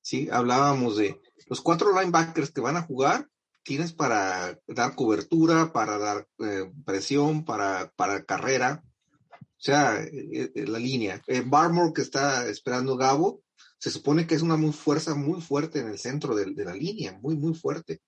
[0.00, 0.28] ¿sí?
[0.30, 3.28] Hablábamos de los cuatro linebackers que van a jugar,
[3.62, 8.82] tienes para dar cobertura, para dar eh, presión, para, para carrera.
[9.30, 11.22] O sea, eh, la línea.
[11.46, 13.42] Barmore que está esperando Gabo,
[13.78, 16.74] se supone que es una muy fuerza muy fuerte en el centro de, de la
[16.74, 18.02] línea, muy, muy fuerte.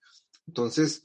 [0.47, 1.05] Entonces,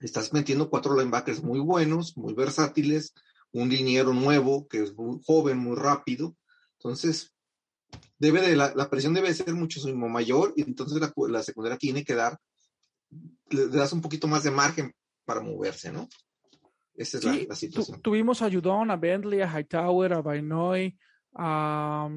[0.00, 3.14] estás metiendo cuatro linebackers muy buenos, muy versátiles,
[3.52, 6.36] un liniero nuevo que es muy joven, muy rápido.
[6.74, 7.34] Entonces,
[8.18, 12.04] debe de la, la presión debe ser muchísimo mayor y entonces la, la, secundaria tiene
[12.04, 12.38] que dar,
[13.50, 16.08] le das un poquito más de margen para moverse, ¿no?
[16.94, 17.96] Esa es sí, la, la, situación.
[17.98, 20.98] Tu, tuvimos a Judon, a Bentley, a Hightower, a Bainoy,
[21.34, 22.08] a,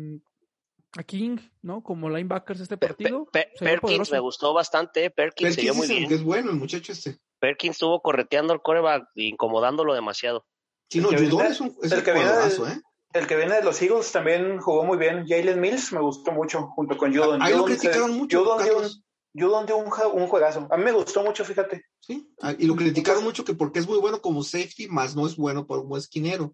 [0.98, 1.82] a King, ¿no?
[1.84, 3.26] Como linebackers este partido.
[3.32, 6.12] Pe Pe Perkins me gustó bastante, Perkins, Perkins se vio muy el bien.
[6.14, 7.18] es bueno, el muchacho este.
[7.40, 10.46] Perkins estuvo correteando el coreback, incomodándolo demasiado.
[10.90, 12.82] Sí, no, Judon es un, es el, un que viene jugadorazo, del- ¿eh?
[13.14, 15.26] el que viene de los Eagles también jugó muy bien.
[15.28, 17.42] Jalen Mills me gustó mucho junto con Judon.
[17.42, 18.90] Ahí lo Judon se- criticaron mucho, Judon dio.
[19.34, 20.68] Judon dio un, un juegazo.
[20.70, 21.86] A mí me gustó mucho, fíjate.
[22.02, 25.26] Sí, ah, y lo criticaron mucho que porque es muy bueno como safety, más no
[25.26, 26.54] es bueno como esquinero.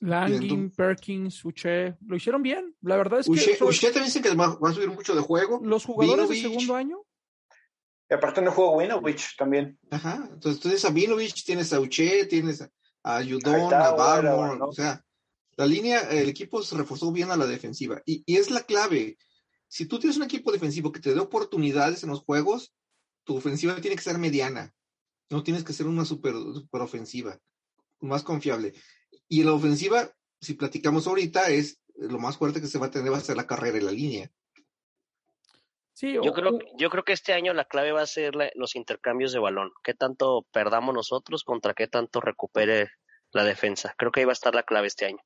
[0.00, 2.74] Langin, Perkins, Uche, lo hicieron bien.
[2.82, 5.20] La verdad es que Uche, sobre- Uche también dicen que va, a subir mucho de
[5.20, 5.60] juego.
[5.62, 6.52] los jugadores de Vinovich.
[6.60, 6.98] segundo año,
[8.10, 9.78] Y aparte no jugó Winovich también.
[9.90, 12.70] Ajá, entonces tienes a Vinovich, tienes a Uche, tienes a,
[13.22, 15.04] está, a Barmore, o sea,
[15.56, 18.02] la línea, el equipo se reforzó bien a la defensiva.
[18.04, 19.16] Y, y es la clave.
[19.68, 22.74] Si tú tienes un equipo defensivo que te dé oportunidades en los juegos,
[23.24, 24.72] tu ofensiva tiene que ser mediana.
[25.30, 27.38] No tienes que ser una super, super ofensiva,
[28.00, 28.74] más confiable.
[29.28, 30.08] Y en la ofensiva,
[30.40, 33.36] si platicamos ahorita, es lo más fuerte que se va a tener va a ser
[33.36, 34.30] la carrera y la línea.
[35.92, 38.50] sí, Yo o- creo, yo creo que este año la clave va a ser la-
[38.56, 39.70] los intercambios de balón.
[39.82, 42.90] ¿Qué tanto perdamos nosotros contra qué tanto recupere
[43.30, 43.94] la defensa?
[43.96, 45.18] Creo que ahí va a estar la clave este año.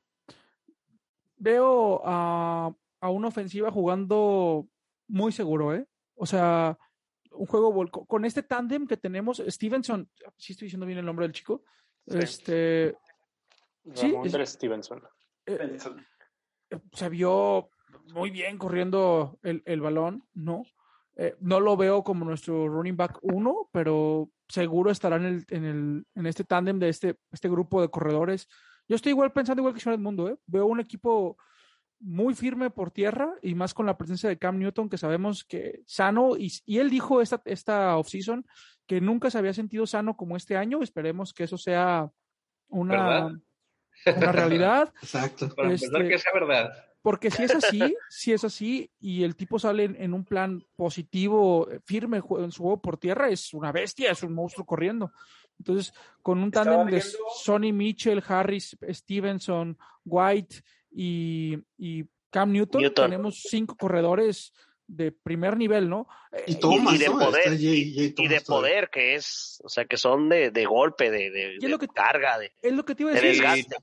[1.40, 4.66] veo a, a una ofensiva jugando
[5.06, 5.87] muy seguro, ¿eh?
[6.16, 6.76] O sea,
[7.30, 11.32] un juego con este tándem que tenemos, Stevenson, sí estoy diciendo bien el nombre del
[11.32, 11.62] chico,
[12.08, 12.18] Sí.
[12.18, 12.96] este,
[13.94, 15.03] Sí, Ramondre es- Stevenson.
[15.46, 15.79] eh,
[16.92, 17.70] se vio
[18.12, 20.62] muy bien corriendo el, el balón, ¿no?
[21.16, 25.64] Eh, no lo veo como nuestro running back uno, pero seguro estará en, el, en,
[25.64, 28.46] el, en este tándem de este, este grupo de corredores.
[28.87, 30.37] Yo estoy igual pensando igual que Sean Mundo, ¿eh?
[30.46, 31.37] Veo un equipo
[32.01, 35.83] muy firme por tierra y más con la presencia de Cam Newton, que sabemos que
[35.87, 38.46] sano, y, y él dijo esta, esta offseason
[38.87, 40.83] que nunca se había sentido sano como este año.
[40.83, 42.09] Esperemos que eso sea
[42.68, 43.31] una, ¿Verdad?
[44.06, 44.92] Una realidad.
[45.02, 45.48] Exacto.
[45.54, 46.70] Para Este- que sea verdad.
[47.00, 47.78] Porque si es así,
[48.11, 52.62] si es así, y el tipo sale en, en un plan positivo, firme en su
[52.62, 55.12] juego por tierra, es una bestia, es un monstruo corriendo.
[55.58, 60.56] Entonces, con un tándem de viendo- Sonny Mitchell, Harris, Stevenson, White
[60.90, 63.04] y, y Cam Newton, Newton.
[63.11, 64.52] tenemos cinco corredores
[64.88, 66.09] de primer nivel, ¿no?
[66.33, 67.18] Eh, Y Thomas, y de ¿no?
[67.18, 68.70] poder, Jay- y- Jay Y Thomas de todavía.
[68.72, 71.68] poder, que es, o sea, que son de, de golpe, de, de, Y es de
[71.68, 73.42] lo que- carga, de, es lo que te iba a de decir.
[73.42, 73.77] desgaste.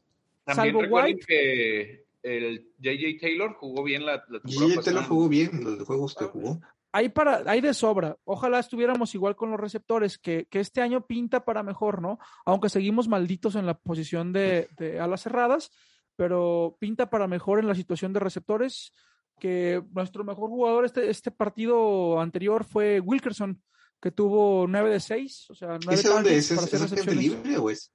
[0.44, 1.26] También Salvo recuerden White.
[1.28, 6.16] que el JJ Taylor jugó bien la, la temporada Jay Taylor jugó bien los juegos
[6.16, 6.60] que jugó.
[6.92, 8.18] hay, para, hay de sobra.
[8.26, 12.18] Ojalá estuviéramos igual con los receptores, que, que este año pinta para mejor, ¿no?
[12.46, 15.72] Aunque seguimos malditos en la posición de, de alas cerradas,
[16.16, 18.94] pero pinta para mejor en la situación de receptores,
[19.40, 23.62] que nuestro mejor jugador este, este partido anterior fue Wilkerson,
[24.02, 26.52] que tuvo 9 de 6, o sea, 9 ¿Ese dónde es?
[26.52, 27.16] ¿Es, recepciones.
[27.16, 27.92] libre o es?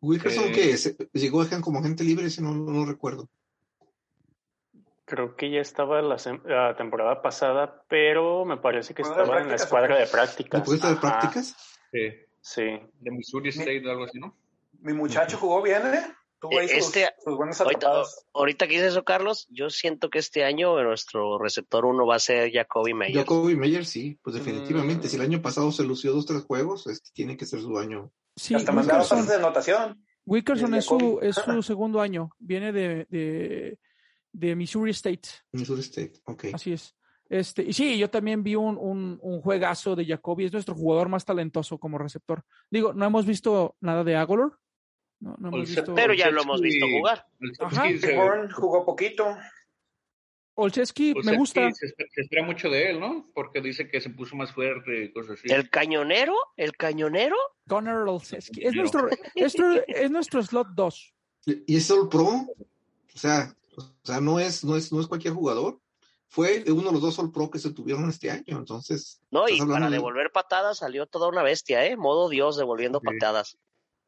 [0.00, 0.96] Wilkerson, Eh, ¿qué es?
[1.12, 2.26] ¿Llegó a como agente libre?
[2.26, 3.28] Ese no, no recuerdo.
[5.04, 9.42] Creo que ya estaba la, la temporada pasada, pero me parece que ¿Escuadra de estaba
[9.42, 10.60] en la escuadra de prácticas.
[10.60, 11.56] ¿Después de Ajá, prácticas?
[11.92, 12.10] Sí,
[12.40, 12.62] Sí.
[13.00, 14.36] de Missouri State o algo así, ¿no?
[14.80, 16.14] Mi muchacho jugó bien, ¿eh?
[16.38, 18.02] Tuvo ahí sus, este- sus buenas Ahorita,
[18.34, 22.20] ahorita que dices eso, Carlos, yo siento que este año nuestro receptor uno va a
[22.20, 23.16] ser Jacoby Meyer.
[23.16, 25.06] Jacoby Meyer, sí, pues definitivamente.
[25.06, 25.10] Mm.
[25.10, 28.12] Si el año pasado se lució dos, tres juegos, este tiene que ser su año.
[28.36, 30.04] Sí, Hasta mandaba pases de anotación.
[30.26, 33.78] Wilkerson Y es su, es su segundo año, viene de, de,
[34.32, 36.46] de Missouri State, Missouri State, ok.
[36.52, 36.94] así es.
[37.28, 41.08] Este, y sí, yo también vi un, un, un juegazo de Jacoby, es nuestro jugador
[41.08, 42.44] más talentoso como receptor.
[42.70, 44.58] Digo, no hemos visto nada de Agolor,
[45.20, 45.94] no, no hemos visto.
[45.94, 47.26] Pero ya lo hemos visto jugar.
[47.60, 47.84] Ajá.
[48.16, 49.36] Horn jugó poquito.
[50.58, 53.28] Olszewski me gusta, Se, se espera mucho de él, ¿no?
[53.34, 55.52] Porque dice que se puso más fuerte y cosas así.
[55.52, 57.36] El cañonero, el cañonero,
[57.68, 59.54] Connor Olszewski, es nuestro, es
[59.86, 61.14] es nuestro slot 2.
[61.66, 62.48] Y es All Pro, o
[63.18, 65.78] sea, o sea, no es, no es, no es cualquier jugador.
[66.28, 69.20] Fue uno de los dos All Pro que se tuvieron este año, entonces.
[69.30, 71.98] no, y para de- devolver patadas salió toda una bestia, ¿eh?
[71.98, 73.06] Modo Dios devolviendo Sí.
[73.06, 73.58] patadas.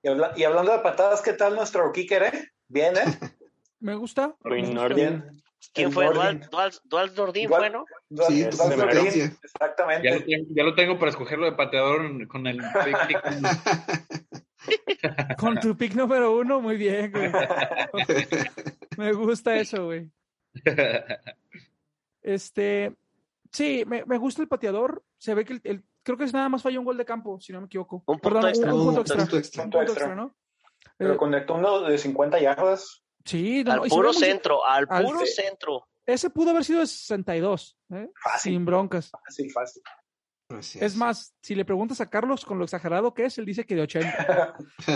[0.03, 2.51] Y, habla- y hablando de patadas, ¿qué tal nuestro kicker, eh?
[2.69, 3.01] Bien, ¿eh?
[3.81, 4.35] Me gusta.
[4.45, 4.95] Nordin.
[4.95, 5.43] Bien.
[5.75, 6.07] ¿Quién fue?
[6.13, 7.85] Dual, Dual, Dual Nordin Igual- fue, ¿no?
[8.09, 9.13] Dual- Sí, Dual Nordin.
[9.13, 10.27] Ya Exactamente.
[10.51, 13.19] ya lo tengo para escogerlo de pateador con el pick-
[15.39, 17.31] Con tu pick número uno, muy bien, güey.
[18.97, 20.11] Me gusta eso, güey.
[22.23, 22.93] Este,
[23.53, 25.03] sí, me, me gusta el pateador.
[25.19, 27.39] Se ve que el, el- creo que es nada más falló un gol de campo,
[27.41, 27.97] si no me equivoco.
[28.07, 28.73] Un punto Perdón, extra.
[28.75, 29.17] un, un punto extra.
[29.19, 29.63] punto extra.
[29.65, 30.07] Un Punto punto extra.
[30.09, 30.35] extra, ¿no?
[30.97, 33.03] Pero Eh, conectó uno de 50 yardas.
[33.25, 35.87] sí, no, Al no, puro centro, al puro ce- centro.
[36.07, 38.09] Ese pudo haber sido de 62, ¿eh?
[38.23, 38.53] Fácil.
[38.55, 39.11] sin broncas.
[39.11, 39.83] Fácil, fácil.
[40.51, 43.67] Así Es más, si le preguntas a Carlos con lo exagerado que es, él dice
[43.67, 44.57] que de 80.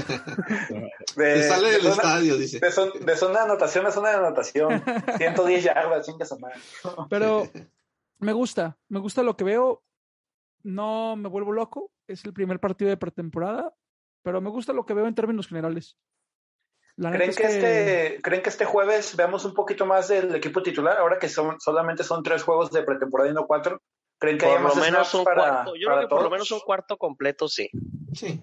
[1.17, 2.59] De, Te sale de del zona, estadio, dice.
[2.59, 4.83] de, zon- de zona de anotación a zona de anotación.
[5.19, 6.37] 110 yardas, chingas a.
[7.11, 7.49] Pero
[8.19, 9.83] me gusta, me gusta lo que veo.
[10.63, 11.91] No me vuelvo loco.
[12.07, 13.75] Es el primer partido de pretemporada,
[14.23, 15.97] pero me gusta lo que veo en términos generales.
[16.97, 20.35] La neta ¿Creen es que, este, ¿Creen que este jueves veamos un poquito más del
[20.35, 20.99] equipo titular?
[20.99, 23.81] Ahora que son, solamente son tres juegos de pretemporada y no cuatro.
[24.19, 25.75] ¿Creen que Por haya lo más menos un para, cuarto.
[25.75, 27.71] Yo para creo que por lo menos un cuarto completo, sí.
[28.13, 28.43] Sí.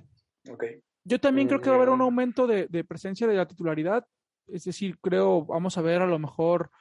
[0.50, 0.64] Ok.
[1.04, 2.04] Yo también creo que va a haber un Mm.
[2.04, 4.06] aumento de, de presencia de la titularidad.
[4.48, 6.72] Es decir, creo, vamos a ver a lo mejor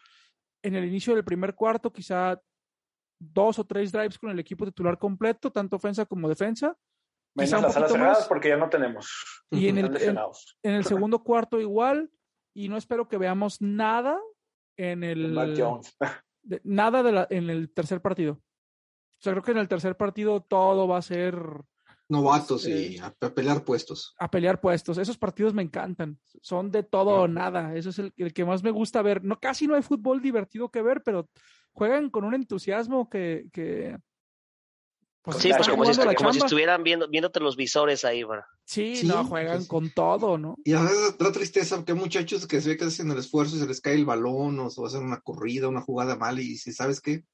[0.63, 2.41] en el inicio del primer cuarto, quizá
[3.19, 6.77] dos o tres drives con el equipo titular completo, tanto ofensa como defensa.
[7.35, 8.29] Menos las alas poquito cerradas más.
[8.29, 9.43] porque ya no tenemos.
[9.51, 10.59] Y en el, en, lesionados.
[10.63, 12.11] en el segundo cuarto igual.
[12.55, 14.19] Y no espero que veamos nada
[14.77, 15.35] en el
[16.43, 18.33] de- nada de la- en el tercer partido.
[18.35, 21.37] O sea, creo que en el tercer partido todo va a ser
[22.11, 24.15] Novatos Eh, y a, a pelear puestos.
[24.19, 24.97] a pelear puestos.
[24.97, 26.19] Esos partidos me encantan.
[26.41, 27.75] Son de todo o nada.
[27.77, 29.23] Eso es el, el que más me gusta ver.
[29.23, 31.29] No, casi no hay fútbol divertido que ver, pero
[31.79, 33.97] juegan con un entusiasmo que, que
[35.23, 38.47] pues, Sí, pues como si, como si estuvieran viendo, viéndote los visores ahí, ¿verdad?
[38.65, 39.69] Sí, Sí, no, juegan pues sí.
[39.69, 40.57] con todo, ¿no?
[40.65, 43.57] Y a veces da tristeza que hay muchachos que se ve que hacen el esfuerzo
[43.57, 46.57] y se les cae el balón o se hacen una corrida, una jugada mal y
[46.57, 47.25] si sabes qué,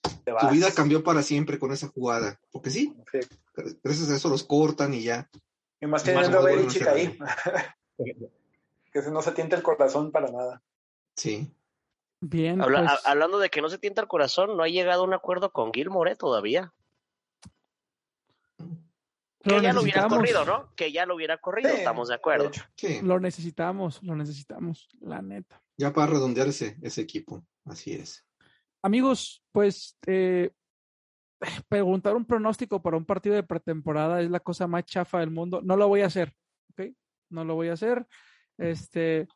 [0.00, 2.40] tu vida cambió para siempre con esa jugada.
[2.52, 3.18] Porque sí, Sí.
[3.82, 5.28] gracias a eso los cortan y ya.
[5.80, 7.18] Y más teniendo a se ahí.
[8.92, 10.62] que no se tienta el corazón para nada.
[11.16, 11.52] Sí.
[12.20, 15.02] Bien, Habla- pues, a- hablando de que no se tienta el corazón, no ha llegado
[15.02, 16.72] a un acuerdo con Gilmore todavía.
[19.42, 20.74] Que lo ya lo hubiera corrido, ¿no?
[20.76, 22.48] Que ya lo hubiera corrido, Sí, estamos de de acuerdo.
[22.48, 22.62] hecho.
[22.76, 23.00] Sí.
[23.02, 25.62] Lo necesitamos, lo necesitamos, la neta.
[25.78, 27.42] Ya para redondear ese, ese equipo.
[27.64, 28.26] Así es.
[28.82, 30.50] Amigos, pues eh,
[31.68, 35.62] preguntar un pronóstico para un partido de pretemporada es la cosa más chafa del mundo.
[35.62, 36.34] No lo voy a hacer,
[36.72, 36.90] ¿ok?
[37.30, 38.06] No lo voy a hacer.
[38.58, 39.26] Este,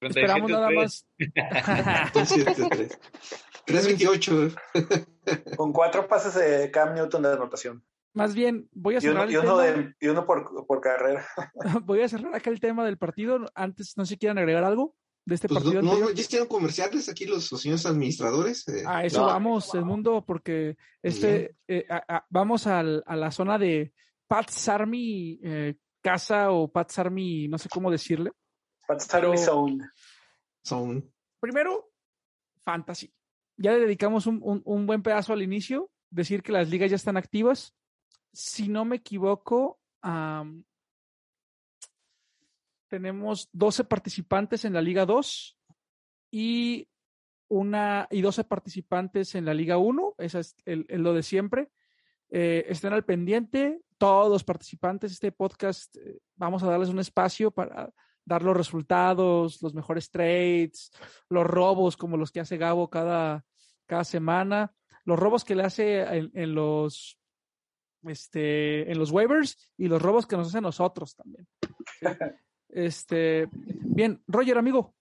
[0.00, 0.74] esperamos nada 37-3.
[0.76, 1.06] más.
[2.06, 2.98] Entonces,
[3.66, 4.50] 328.
[5.56, 7.84] Con cuatro pases de Cam Newton de anotación.
[8.14, 10.66] Más bien, voy a Y uno, cerrar, y el uno, tema, de, y uno por,
[10.66, 11.26] por carrera.
[11.84, 13.44] voy a cerrar acá el tema del partido.
[13.54, 14.94] Antes, no sé si quieren agregar algo
[15.26, 15.82] de este Pues partido.
[15.82, 18.66] no, ya hicieron comerciales aquí los, los señores administradores.
[18.68, 19.26] eh, A eso No.
[19.26, 23.92] vamos, Edmundo, porque este eh, a- a- vamos al- a la zona de
[24.28, 28.30] Pat's Army eh, casa o Pat's Army, no sé cómo decirle.
[28.88, 29.90] Army Pero- Zone.
[30.62, 31.90] son Primero,
[32.64, 33.12] fantasy.
[33.56, 36.96] ya le dedicamos un, un, un buen pedazo al inicio, decir que las ligas ya
[36.96, 37.74] están activas.
[38.32, 40.64] Si no me equivoco, am,
[42.88, 45.58] tenemos 12 participantes en la Liga 2
[46.30, 46.88] y
[47.48, 51.70] una y 12 participantes en la Liga 1, esa es el, el lo de siempre.
[52.28, 56.98] Eh, estén al pendiente, todos los participantes de este podcast, eh, vamos a darles un
[56.98, 57.92] espacio para
[58.26, 60.90] dar los resultados, los mejores trades,
[61.30, 63.44] los robos como los que hace Gabo cada,
[63.86, 64.74] cada semana,
[65.04, 67.18] los robos que le hace en, en los
[68.06, 71.46] este, en los waivers y los robos que nos hacen nosotros también.
[72.68, 74.94] Este, bien, Roger, amigo,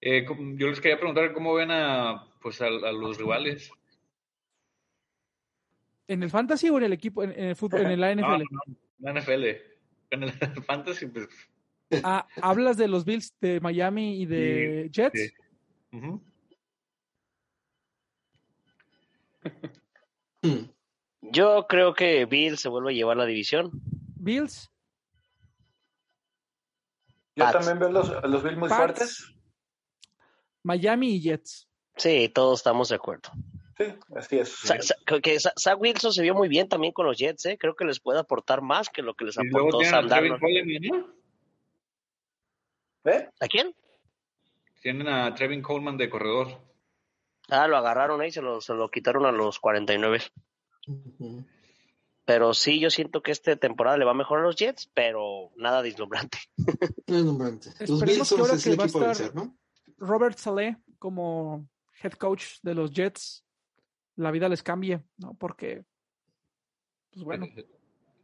[0.00, 3.70] Eh, yo les quería preguntar cómo ven a, pues, a, a los rivales.
[6.06, 8.44] ¿en el fantasy o en el equipo, en, en el fútbol, en la No, NFL?
[8.50, 9.44] no, no, la NFL.
[10.14, 10.32] En el
[10.66, 11.28] fantasy, pues.
[12.02, 15.32] Ah, ¿Hablas de los Bills de Miami y de Jets?
[15.92, 16.20] sí.
[21.22, 23.70] Yo creo que Bill se vuelve a llevar la división.
[24.16, 24.70] Bills,
[27.36, 27.52] Yo Pats.
[27.58, 28.78] también veo los, a los Bills muy Pats.
[28.78, 29.34] fuertes.
[30.62, 31.68] Miami y Jets.
[31.96, 33.30] Sí, todos estamos de acuerdo.
[33.76, 33.84] Sí,
[34.16, 34.48] así es.
[34.50, 34.78] Sa-
[35.22, 37.58] que Sa- Zach Wilson se vio muy bien también con los Jets, ¿eh?
[37.58, 40.32] Creo que les puede aportar más que lo que les aportó tienen a Sam Trevin
[40.40, 41.06] Darnold.
[43.04, 43.28] ¿Eh?
[43.40, 43.74] ¿A quién?
[44.80, 46.58] Tienen a Trevin Coleman de corredor.
[47.48, 50.22] Ah, lo agarraron ahí, se lo, se lo quitaron a los 49.
[50.86, 51.44] Ujú.
[52.24, 55.82] Pero sí, yo siento que esta temporada le va mejor a los Jets, pero nada
[55.82, 56.38] deslumbrante.
[57.06, 57.68] No es nombrante.
[57.80, 59.34] Los Esperemos Bills que son ahora es que el va a equipo a estar- vencer,
[59.34, 59.56] ¿no?
[59.98, 61.68] Robert Saleh como
[62.02, 63.43] head coach de los Jets,
[64.16, 65.34] la vida les cambie, ¿no?
[65.34, 65.84] Porque,
[67.12, 67.46] pues bueno,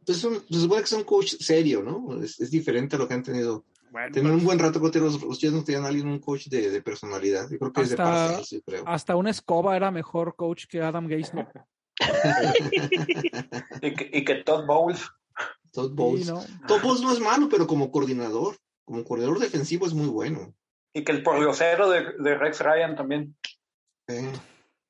[0.05, 2.21] Pues son- se supone que es un coach serio, ¿no?
[2.23, 3.65] Es, es diferente a lo que han tenido.
[3.91, 6.69] bueno, Tener un buen rato que los, los no tenían a alguien, un coach de,
[6.71, 7.49] de personalidad.
[7.49, 8.83] Yo creo que es de Hasta- yo creo.
[8.87, 11.47] hasta una escoba era mejor coach que Adam Gase, ¿no?
[13.81, 15.07] Y que, y que Todd Bowles.
[15.71, 16.25] Todd Bowles.
[16.25, 16.41] Sí, ¿no?
[16.67, 20.53] Todd Bowles no es malo, pero como coordinador, como coordinador defensivo es muy bueno.
[20.93, 23.35] Y que el pordiosero de, de Rex Ryan también.
[24.07, 24.31] Eh,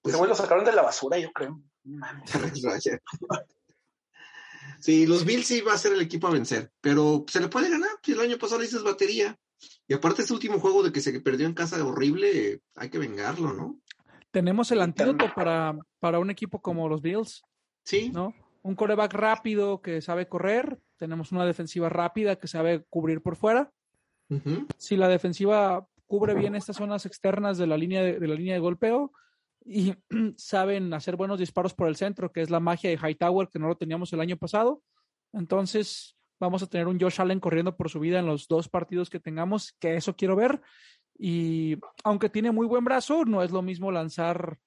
[0.01, 1.61] pues, güey lo sacaron de la basura, yo creo.
[1.83, 2.31] Mames.
[4.79, 7.69] Sí, los Bills sí va a ser el equipo a vencer, pero se le puede
[7.69, 7.91] ganar.
[8.01, 9.37] Si el año pasado le dices batería.
[9.87, 13.53] Y aparte, este último juego de que se perdió en casa horrible, hay que vengarlo,
[13.53, 13.79] ¿no?
[14.31, 17.43] Tenemos el antídoto para, para un equipo como los Bills,
[17.83, 18.33] Sí, ¿no?
[18.63, 23.71] Un coreback rápido que sabe correr, tenemos una defensiva rápida que sabe cubrir por fuera.
[24.77, 28.53] Si la defensiva cubre bien estas zonas externas de la línea de, de la línea
[28.53, 29.11] de golpeo
[29.65, 29.93] y
[30.37, 33.67] saben hacer buenos disparos por el centro, que es la magia de Hightower que no
[33.67, 34.81] lo teníamos el año pasado.
[35.33, 39.09] Entonces, vamos a tener un Josh Allen corriendo por su vida en los dos partidos
[39.09, 40.61] que tengamos, que eso quiero ver.
[41.17, 44.57] Y aunque tiene muy buen brazo, no es lo mismo lanzar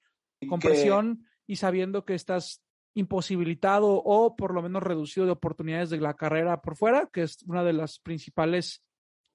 [0.47, 5.99] con presión y sabiendo que estás imposibilitado o por lo menos reducido de oportunidades de
[5.99, 8.83] la carrera por fuera, que es una de las principales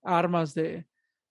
[0.02, 0.86] armas de,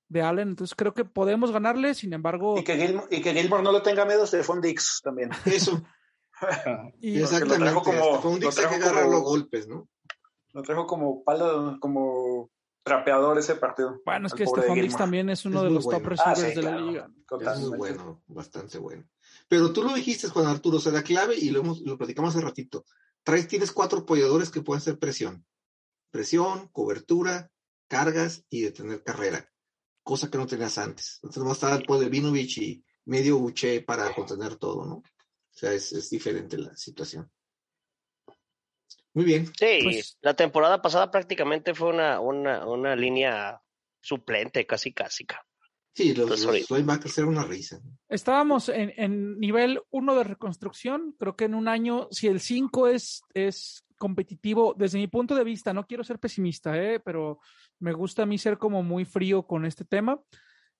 [0.10, 0.50] de Allen.
[0.50, 3.82] Entonces creo que podemos ganarle, sin embargo, Y que, Gilmore, y que Gilmore no lo
[3.82, 5.30] tenga miedo de Dix también.
[5.46, 5.82] Eso,
[7.00, 7.60] y- exactamente.
[7.66, 9.88] trajo como- con un lo Dix hay que trajo agarrarlo a como- golpes, ¿no?
[10.54, 12.50] Lo trajo como palo, como
[12.82, 14.02] trapeador ese partido.
[14.04, 14.90] bueno, es que Diggs Gilmore.
[14.98, 17.10] también es uno Es de los top receivers Ah, sí, de la liga.
[17.54, 19.08] Es muy bueno, bastante bueno.
[19.48, 22.36] Pero tú lo dijiste, Juan Arturo, o sea, la clave, y lo, hemos, lo platicamos
[22.36, 22.84] hace ratito,
[23.24, 25.46] traes, tienes cuatro apoyadores que pueden hacer presión.
[26.10, 27.52] Presión, cobertura,
[27.88, 29.48] cargas y detener carrera.
[30.04, 31.20] Cosa que no tenías antes.
[31.24, 34.96] Entonces va a estar después de Vinovich y medio Uche para contener todo, ¿no?
[34.96, 35.04] O
[35.52, 37.30] sea, es, es diferente la situación.
[39.14, 39.48] Muy bien.
[39.58, 43.62] Sí, Pues- la temporada pasada prácticamente fue una, una, una línea
[44.02, 45.26] suplente, casi casi.
[45.26, 45.46] ca-
[46.04, 46.76] Sí, los, los ahorita.
[46.76, 47.80] linebackers eran una risa.
[48.08, 51.16] Estábamos en, en nivel 1 de reconstrucción.
[51.20, 55.44] Creo que en un año, si el 5 es, es competitivo, desde mi punto de
[55.44, 57.00] vista, no quiero ser pesimista, ¿eh?
[57.00, 57.40] pero
[57.80, 60.20] me gusta a mí ser como muy frío con este tema.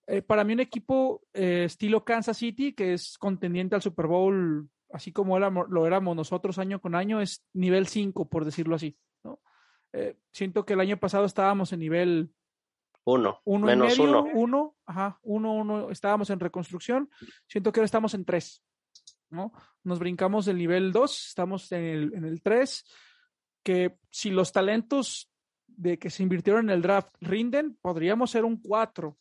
[0.06, 4.68] Eh, para mí un equipo eh, estilo Kansas City, que es contendiente al Super Bowl,
[4.90, 8.96] así como éramos- lo éramos nosotros año con año, es nivel 5, por decirlo así.
[9.22, 9.38] ¿no?
[9.92, 12.30] Eh, siento que el año pasado estábamos en nivel
[13.10, 14.30] Uno, uno menos y medio, uno.
[14.34, 17.10] uno, ajá, uno, uno, estábamos en reconstrucción.
[17.46, 18.62] Siento que ahora estamos en tres,
[19.30, 19.52] ¿no?
[19.84, 22.84] Nos brincamos del nivel dos, estamos en el, en el tres,
[23.62, 25.30] que si los talentos
[25.66, 29.18] de que se invirtieron en el draft rinden, podríamos ser un cuatro,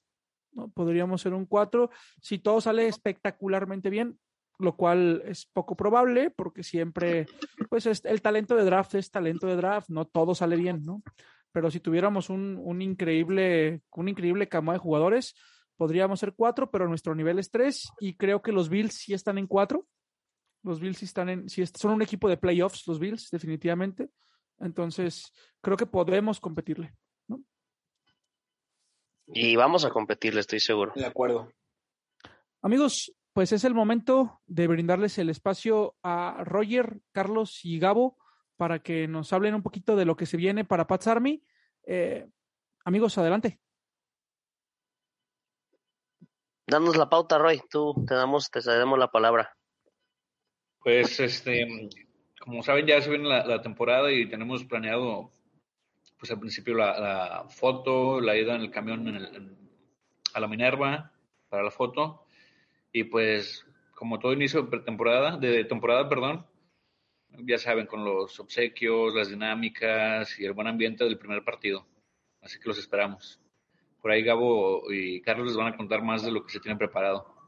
[0.52, 0.70] ¿no?
[0.70, 1.90] Podríamos ser un cuatro
[2.22, 4.20] si todo sale espectacularmente bien,
[4.58, 7.28] lo cual es poco probable porque siempre,
[7.70, 11.02] pues es- el talento de draft es talento de draft, no todo sale bien, ¿no?
[11.52, 15.36] Pero si tuviéramos un, un increíble, un increíble cama de jugadores,
[15.78, 19.38] podríamos ser cuatro, pero nuestro nivel es tres y creo que los Bills sí están
[19.38, 19.88] en cuatro.
[20.62, 24.10] Los Bills sí están en, sí son un equipo de playoffs, los Bills, definitivamente.
[24.60, 25.32] Entonces,
[25.62, 26.94] creo que podemos competirle.
[27.28, 27.42] ¿no?
[29.28, 30.92] Y vamos a competirle, estoy seguro.
[30.96, 31.50] De acuerdo.
[32.62, 38.18] Amigos, pues es el momento de brindarles el espacio a Roger, Carlos y Gabo
[38.60, 41.42] para que nos hablen un poquito de lo que se viene para Pats Army.
[41.88, 42.28] Eh,
[42.84, 43.58] amigos, adelante.
[46.68, 47.62] Danos la pauta, Roy.
[47.70, 49.56] Tú te damos, te cedemos la palabra.
[50.84, 51.90] Pues, este,
[52.42, 55.32] como saben, ya se viene la, temporada y tenemos planeado,
[56.18, 59.56] pues al principio la, foto, la ida en el camión
[60.34, 61.14] a la Minerva
[61.48, 62.26] para la foto
[62.92, 66.46] y pues, como todo inicio de pretemporada, de temporada, perdón,
[67.38, 71.86] ya saben, con los obsequios, las dinámicas y el buen ambiente del primer partido.
[72.42, 73.40] Así que los esperamos.
[74.02, 76.78] Por ahí Gabo y Carlos les van a contar más de lo que se tiene
[76.78, 77.40] preparado.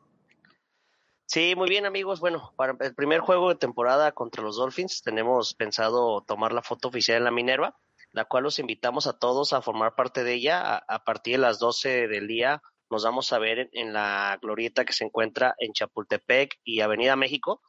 [1.26, 2.20] Sí, muy bien amigos.
[2.20, 6.90] Bueno, para el primer juego de temporada contra los Dolphins tenemos pensado tomar la foto
[6.90, 7.78] oficial en la Minerva,
[8.12, 10.76] la cual los invitamos a todos a formar parte de ella.
[10.76, 14.92] A, partir de las 12 del día nos vamos a ver en, la glorieta que
[14.92, 17.62] se encuentra en Chapultepec y Avenida México,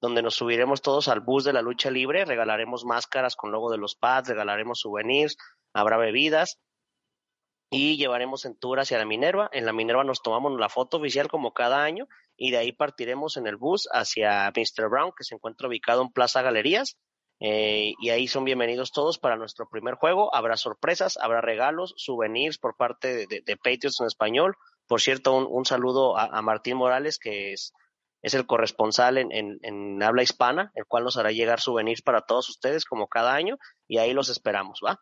[0.00, 3.78] donde nos subiremos todos al bus de la lucha libre, regalaremos máscaras con logo de
[3.78, 5.36] los pads, regalaremos souvenirs,
[5.72, 6.58] habrá bebidas
[7.70, 9.48] y llevaremos en tour hacia la Minerva.
[9.52, 13.36] En la Minerva nos tomamos la foto oficial como cada año y de ahí partiremos
[13.36, 14.88] en el bus hacia Mr.
[14.88, 16.96] Brown, que se encuentra ubicado en Plaza Galerías.
[17.42, 20.34] Eh, y ahí son bienvenidos todos para nuestro primer juego.
[20.34, 24.56] Habrá sorpresas, habrá regalos, souvenirs por parte de, Patriots en español.
[24.86, 27.72] Por cierto, un, saludo a, Martín Morales, que es,
[28.22, 32.48] es el corresponsal en, en, habla hispana, el cual nos hará llegar souvenirs para todos
[32.48, 33.56] ustedes como cada año
[33.88, 35.00] y ahí los esperamos, ¿va?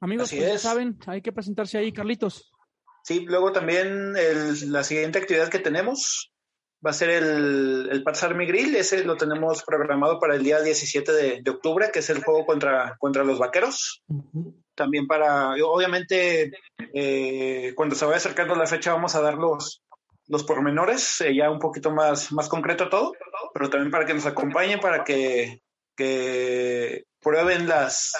[0.00, 2.52] Amigos, pues ya saben, hay que presentarse ahí, Carlitos.
[3.02, 4.14] Sí, luego también
[4.70, 6.32] la siguiente actividad que tenemos
[6.84, 8.76] va a ser el, el Pats Army Grill.
[8.76, 12.96] Ese lo tenemos programado para el día 17 de, octubre, que es el juego contra,
[12.98, 14.02] contra los vaqueros.
[14.74, 16.52] También para, obviamente,
[16.92, 19.82] eh, cuando se vaya acercando la fecha, vamos a dar los,
[20.28, 23.12] los pormenores, eh, ya un poquito más, más concreto todo,
[23.54, 25.62] pero también para que nos acompañen, para que,
[25.96, 28.12] que prueben las,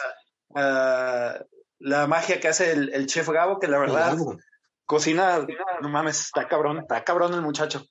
[0.51, 1.45] uh,
[1.79, 4.17] la magia que hace el, chef Gabo, que la verdad
[4.85, 5.45] cocina,
[5.83, 7.85] no mames, está cabrón, está cabrón el muchacho.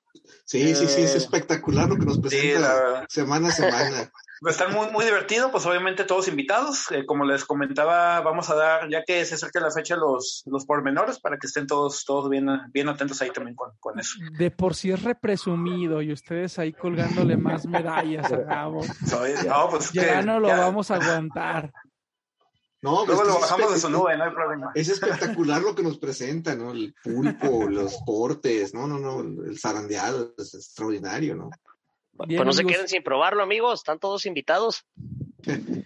[0.45, 4.11] Sí, sí, sí, es eh, espectacular lo que nos presenta semana a semana.
[4.45, 6.91] Va a estar muy, muy divertido, pues obviamente todos invitados.
[6.91, 10.65] Eh, como les comentaba, vamos a dar, ya que se acerca la fecha, los, los
[10.65, 14.19] pormenores para que estén todos, todos bien, bien atentos ahí también con, con eso.
[14.37, 18.81] De por sí es represumido y ustedes ahí colgándole más medallas a Gabo.
[18.81, 21.71] no, pues ya no lo vamos a aguantar.
[22.85, 24.71] No, pues Luego lo bajamos de su nube, no hay problema.
[24.75, 26.71] Es espectacular lo que nos presenta, ¿no?
[26.71, 31.49] El pulpo, los cortes, no, no, no, el zarandeado es extraordinario, ¿no?
[32.15, 34.85] pues no se queden sin probarlo, amigos, están todos invitados.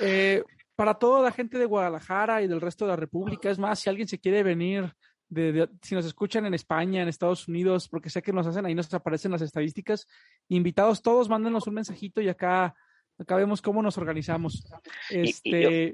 [0.00, 0.42] Eh,
[0.74, 3.90] para toda la gente de Guadalajara y del resto de la República, es más, si
[3.90, 4.90] alguien se quiere venir,
[5.28, 8.74] de, si nos escuchan en España, en Estados Unidos, porque sé que nos hacen ahí,
[8.74, 10.08] nos aparecen las estadísticas,
[10.48, 12.74] invitados todos, mándenos un mensajito y acá,
[13.18, 14.64] acá vemos cómo nos organizamos.
[15.10, 15.92] Este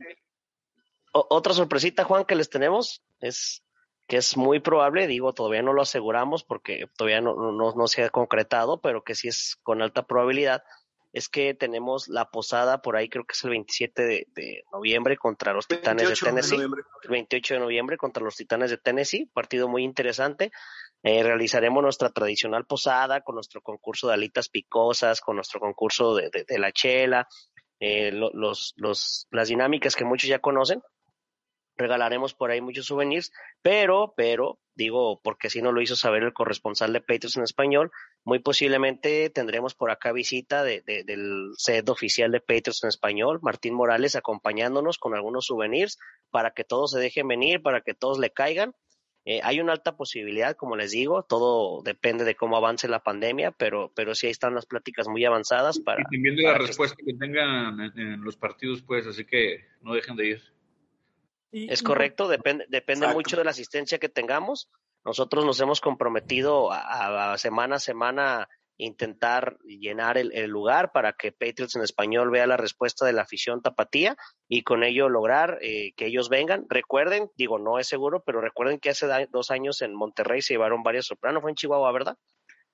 [1.12, 3.62] otra sorpresita, Juan, que les tenemos es
[4.08, 8.10] que es muy probable, digo, todavía no lo aseguramos porque todavía no, no, se ha
[8.10, 10.64] concretado, pero que sí es con alta probabilidad,
[11.12, 15.52] es que tenemos la posada por ahí, creo que es el 27 de, noviembre contra
[15.52, 16.56] los Titanes de Tennessee.
[16.56, 20.52] el 28 de noviembre contra los Titanes de Tennessee, partido muy interesante.
[21.02, 26.30] Eh, realizaremos nuestra tradicional posada con nuestro concurso de alitas picosas, con nuestro concurso de,
[26.30, 27.28] de, la chela,
[27.78, 30.82] eh, los, los, las dinámicas que muchos ya conocen
[31.78, 36.32] regalaremos por ahí muchos souvenirs, pero, pero, digo, porque si no lo hizo saber el
[36.32, 37.90] corresponsal de Patriots en español,
[38.24, 43.74] muy posiblemente tendremos por acá visita de, del set oficial de Patriots en español, Martín
[43.74, 45.98] Morales, acompañándonos con algunos souvenirs
[46.30, 48.74] para que todos se dejen venir, para que todos le caigan.
[49.24, 53.50] Eh, hay una alta posibilidad, como les digo, todo depende de cómo avance la pandemia,
[53.50, 56.00] pero, pero sí ahí están las pláticas muy avanzadas para...
[56.00, 60.16] Y también de la respuesta que, tengan en los partidos, pues, así que no dejen
[60.16, 60.57] de ir
[61.52, 64.70] es correcto, depende, depende mucho de la asistencia que tengamos.
[65.04, 71.74] Nosotros nos hemos comprometido a, semana a semana intentar llenar el, lugar para que Patriots
[71.76, 74.16] en español vea la respuesta de la afición tapatía
[74.48, 76.66] y con ello lograr eh, que ellos vengan.
[76.68, 80.82] Recuerden, digo, no es seguro, pero recuerden que hace dos años en Monterrey se llevaron
[80.82, 82.16] varias sorpresas, no fue en Chihuahua, ¿verdad?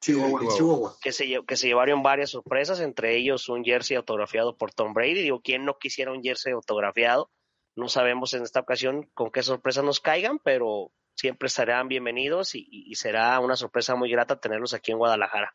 [0.01, 0.97] Chihuahua, Chihuahua.
[1.01, 5.23] Que se, que se llevaron varias sorpresas, entre ellos un jersey autografiado por Tom Brady.
[5.23, 7.31] Digo, ¿quién no quisiera un jersey autografiado?
[7.77, 12.67] No sabemos en esta ocasión con qué sorpresa nos caigan, pero siempre estarán bienvenidos y,
[12.71, 15.55] y será una sorpresa muy grata tenerlos aquí en Guadalajara.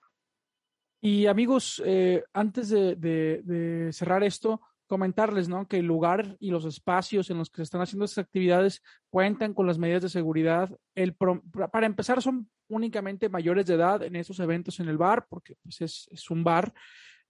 [1.02, 5.68] Y amigos, eh, antes de, cerrar esto, comentarles ¿no?
[5.68, 9.54] que el lugar y los espacios en los que se están haciendo estas actividades cuentan
[9.54, 10.70] con las medidas de seguridad.
[10.96, 11.42] El pro,
[11.72, 15.80] para empezar, son únicamente mayores de edad en esos eventos en el bar, porque pues,
[15.82, 16.74] es, es un bar,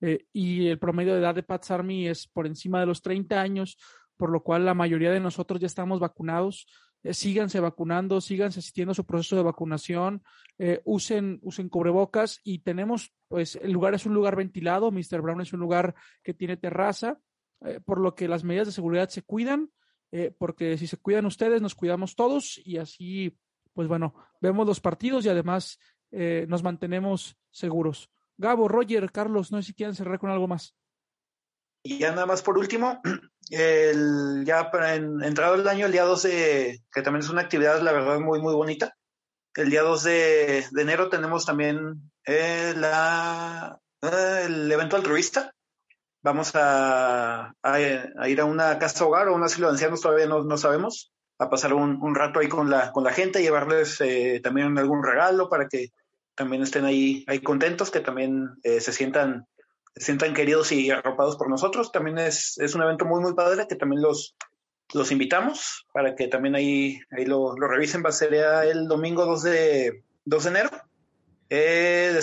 [0.02, 3.40] eh, y el promedio de edad de Pats Army es por encima de los 30
[3.40, 3.78] años,
[4.20, 6.68] por lo cual la mayoría de nosotros ya estamos vacunados.
[7.04, 10.22] Eh, síganse vacunando, síganse asistiendo a su proceso de vacunación,
[10.58, 15.22] eh, usen, usen cubrebocas y tenemos, pues el lugar es un lugar ventilado, Mr.
[15.22, 17.18] Brown es un lugar que tiene terraza,
[17.62, 19.72] eh, por lo que las medidas de seguridad se cuidan,
[20.40, 23.38] porque si se cuidan ustedes, nos cuidamos todos y así,
[23.74, 25.78] pues bueno, vemos los partidos y además
[26.48, 28.10] nos mantenemos seguros.
[28.36, 30.79] Gabo, Roger, Carlos, no sé si quieren cerrar con algo más.
[31.84, 33.02] Y ya nada más por último,
[33.50, 37.82] el, ya en, entrado el año, el día 2 de, que también es una actividad,
[37.82, 38.96] la verdad, muy, muy bonita.
[39.56, 45.54] El día 2 de, enero tenemos también eh, la, eh, el evento altruista.
[46.22, 47.54] Vamos a,
[48.28, 51.50] ir a una casa hogar o un asilo de ancianos, todavía no, no sabemos, a
[51.50, 55.50] pasar un, un, rato ahí con la, con la gente, llevarles eh, también algún regalo
[55.50, 55.94] para que
[56.36, 59.48] también estén ahí, ahí contentos, que también eh, se sientan
[59.96, 61.92] se sientan queridos y arropados por nosotros.
[61.92, 64.36] También es, es un evento muy, muy padre que también los,
[64.94, 68.04] los invitamos para que también ahí, ahí lo, revisen.
[68.04, 70.70] Va a ser el domingo 2 de, 2 de enero,
[71.50, 72.20] eh,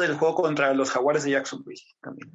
[0.00, 2.30] del juego contra los Jaguares de Jacksonville también.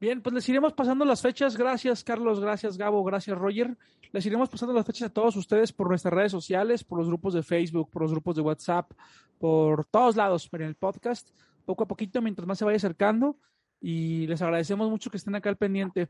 [0.00, 1.56] Bien, pues les iremos pasando las fechas.
[1.56, 2.40] Gracias, Carlos.
[2.40, 3.04] Gracias, Gabo.
[3.04, 3.76] Gracias, Roger.
[4.10, 7.34] Les iremos pasando las fechas a todos ustedes por nuestras redes sociales, por los grupos
[7.34, 8.90] de Facebook, por los grupos de WhatsApp,
[9.38, 11.30] por todos lados, en el podcast
[11.62, 13.36] poco a poquito mientras más se vaya acercando
[13.80, 16.08] y les agradecemos mucho que estén acá al pendiente.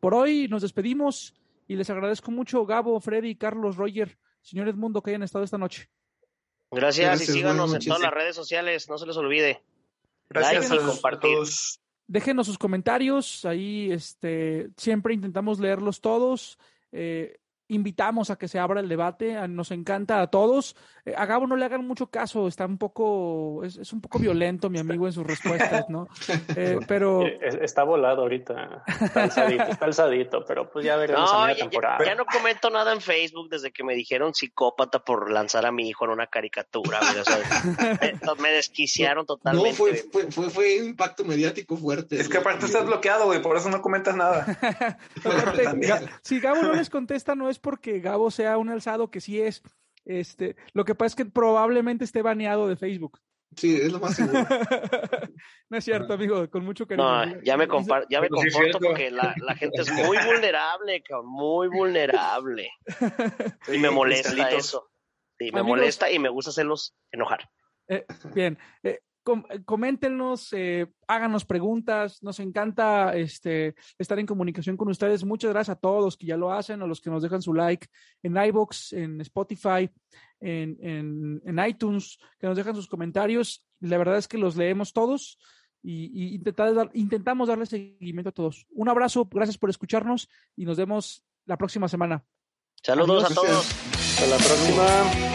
[0.00, 1.34] Por hoy nos despedimos
[1.66, 5.88] y les agradezco mucho Gabo, Freddy, Carlos, Roger, señor Edmundo que hayan estado esta noche.
[6.70, 9.62] Gracias, Gracias y síganos en todas las redes sociales, no se les olvide.
[10.28, 11.38] Gracias like y compartir.
[12.06, 16.58] Déjenos sus comentarios, ahí este, siempre intentamos leerlos todos.
[16.92, 17.38] Eh,
[17.68, 20.76] invitamos a que se abra el debate, nos encanta a todos.
[21.04, 24.18] Eh, a Gabo no le hagan mucho caso, está un poco, es, es un poco
[24.18, 26.08] violento mi amigo en sus respuestas, ¿no?
[26.56, 27.22] Eh, pero...
[27.26, 31.70] Está volado ahorita, está alzadito, está alzadito, pero pues ya veremos no, a media ya,
[31.70, 32.04] temporada.
[32.04, 35.88] Ya no comento nada en Facebook desde que me dijeron psicópata por lanzar a mi
[35.88, 37.00] hijo en una caricatura.
[37.00, 39.70] O sea, me, desquiciaron totalmente.
[39.70, 42.20] No, fue, fue, fue, fue un impacto mediático fuerte.
[42.20, 44.46] Es que aparte estás bloqueado, güey, por eso no comentas nada.
[45.24, 45.64] aparte,
[46.22, 49.62] si Gabo no les contesta, no es porque Gabo sea un alzado, que sí es.
[50.04, 53.20] Este, lo que pasa es que probablemente esté baneado de Facebook.
[53.56, 54.44] Sí, es lo más seguro.
[55.68, 57.26] no es cierto, amigo, con mucho cariño.
[57.26, 61.02] No, ya me, compar ya me es comporto porque la, la gente es muy vulnerable,
[61.02, 62.70] cabrón, muy vulnerable.
[63.72, 64.90] Y me molesta eso.
[65.38, 65.78] Sí, me Amigos.
[65.78, 67.48] molesta y me gusta hacerlos enojar.
[67.88, 74.88] Eh, bien, eh, com coméntenos, eh, háganos preguntas, nos encanta este, estar en comunicación con
[74.88, 75.24] ustedes.
[75.24, 77.54] Muchas gracias a todos los que ya lo hacen, a los que nos dejan su
[77.54, 77.88] like
[78.22, 79.90] en iBox, en Spotify,
[80.40, 83.64] en, en, en iTunes, que nos dejan sus comentarios.
[83.80, 85.38] La verdad es que los leemos todos
[85.82, 88.66] y, y intentar dar, intentamos darle seguimiento a todos.
[88.70, 92.24] Un abrazo, gracias por escucharnos y nos vemos la próxima semana.
[92.82, 93.38] Saludos Adiós.
[93.38, 93.70] a todos.
[93.94, 95.33] Hasta la próxima.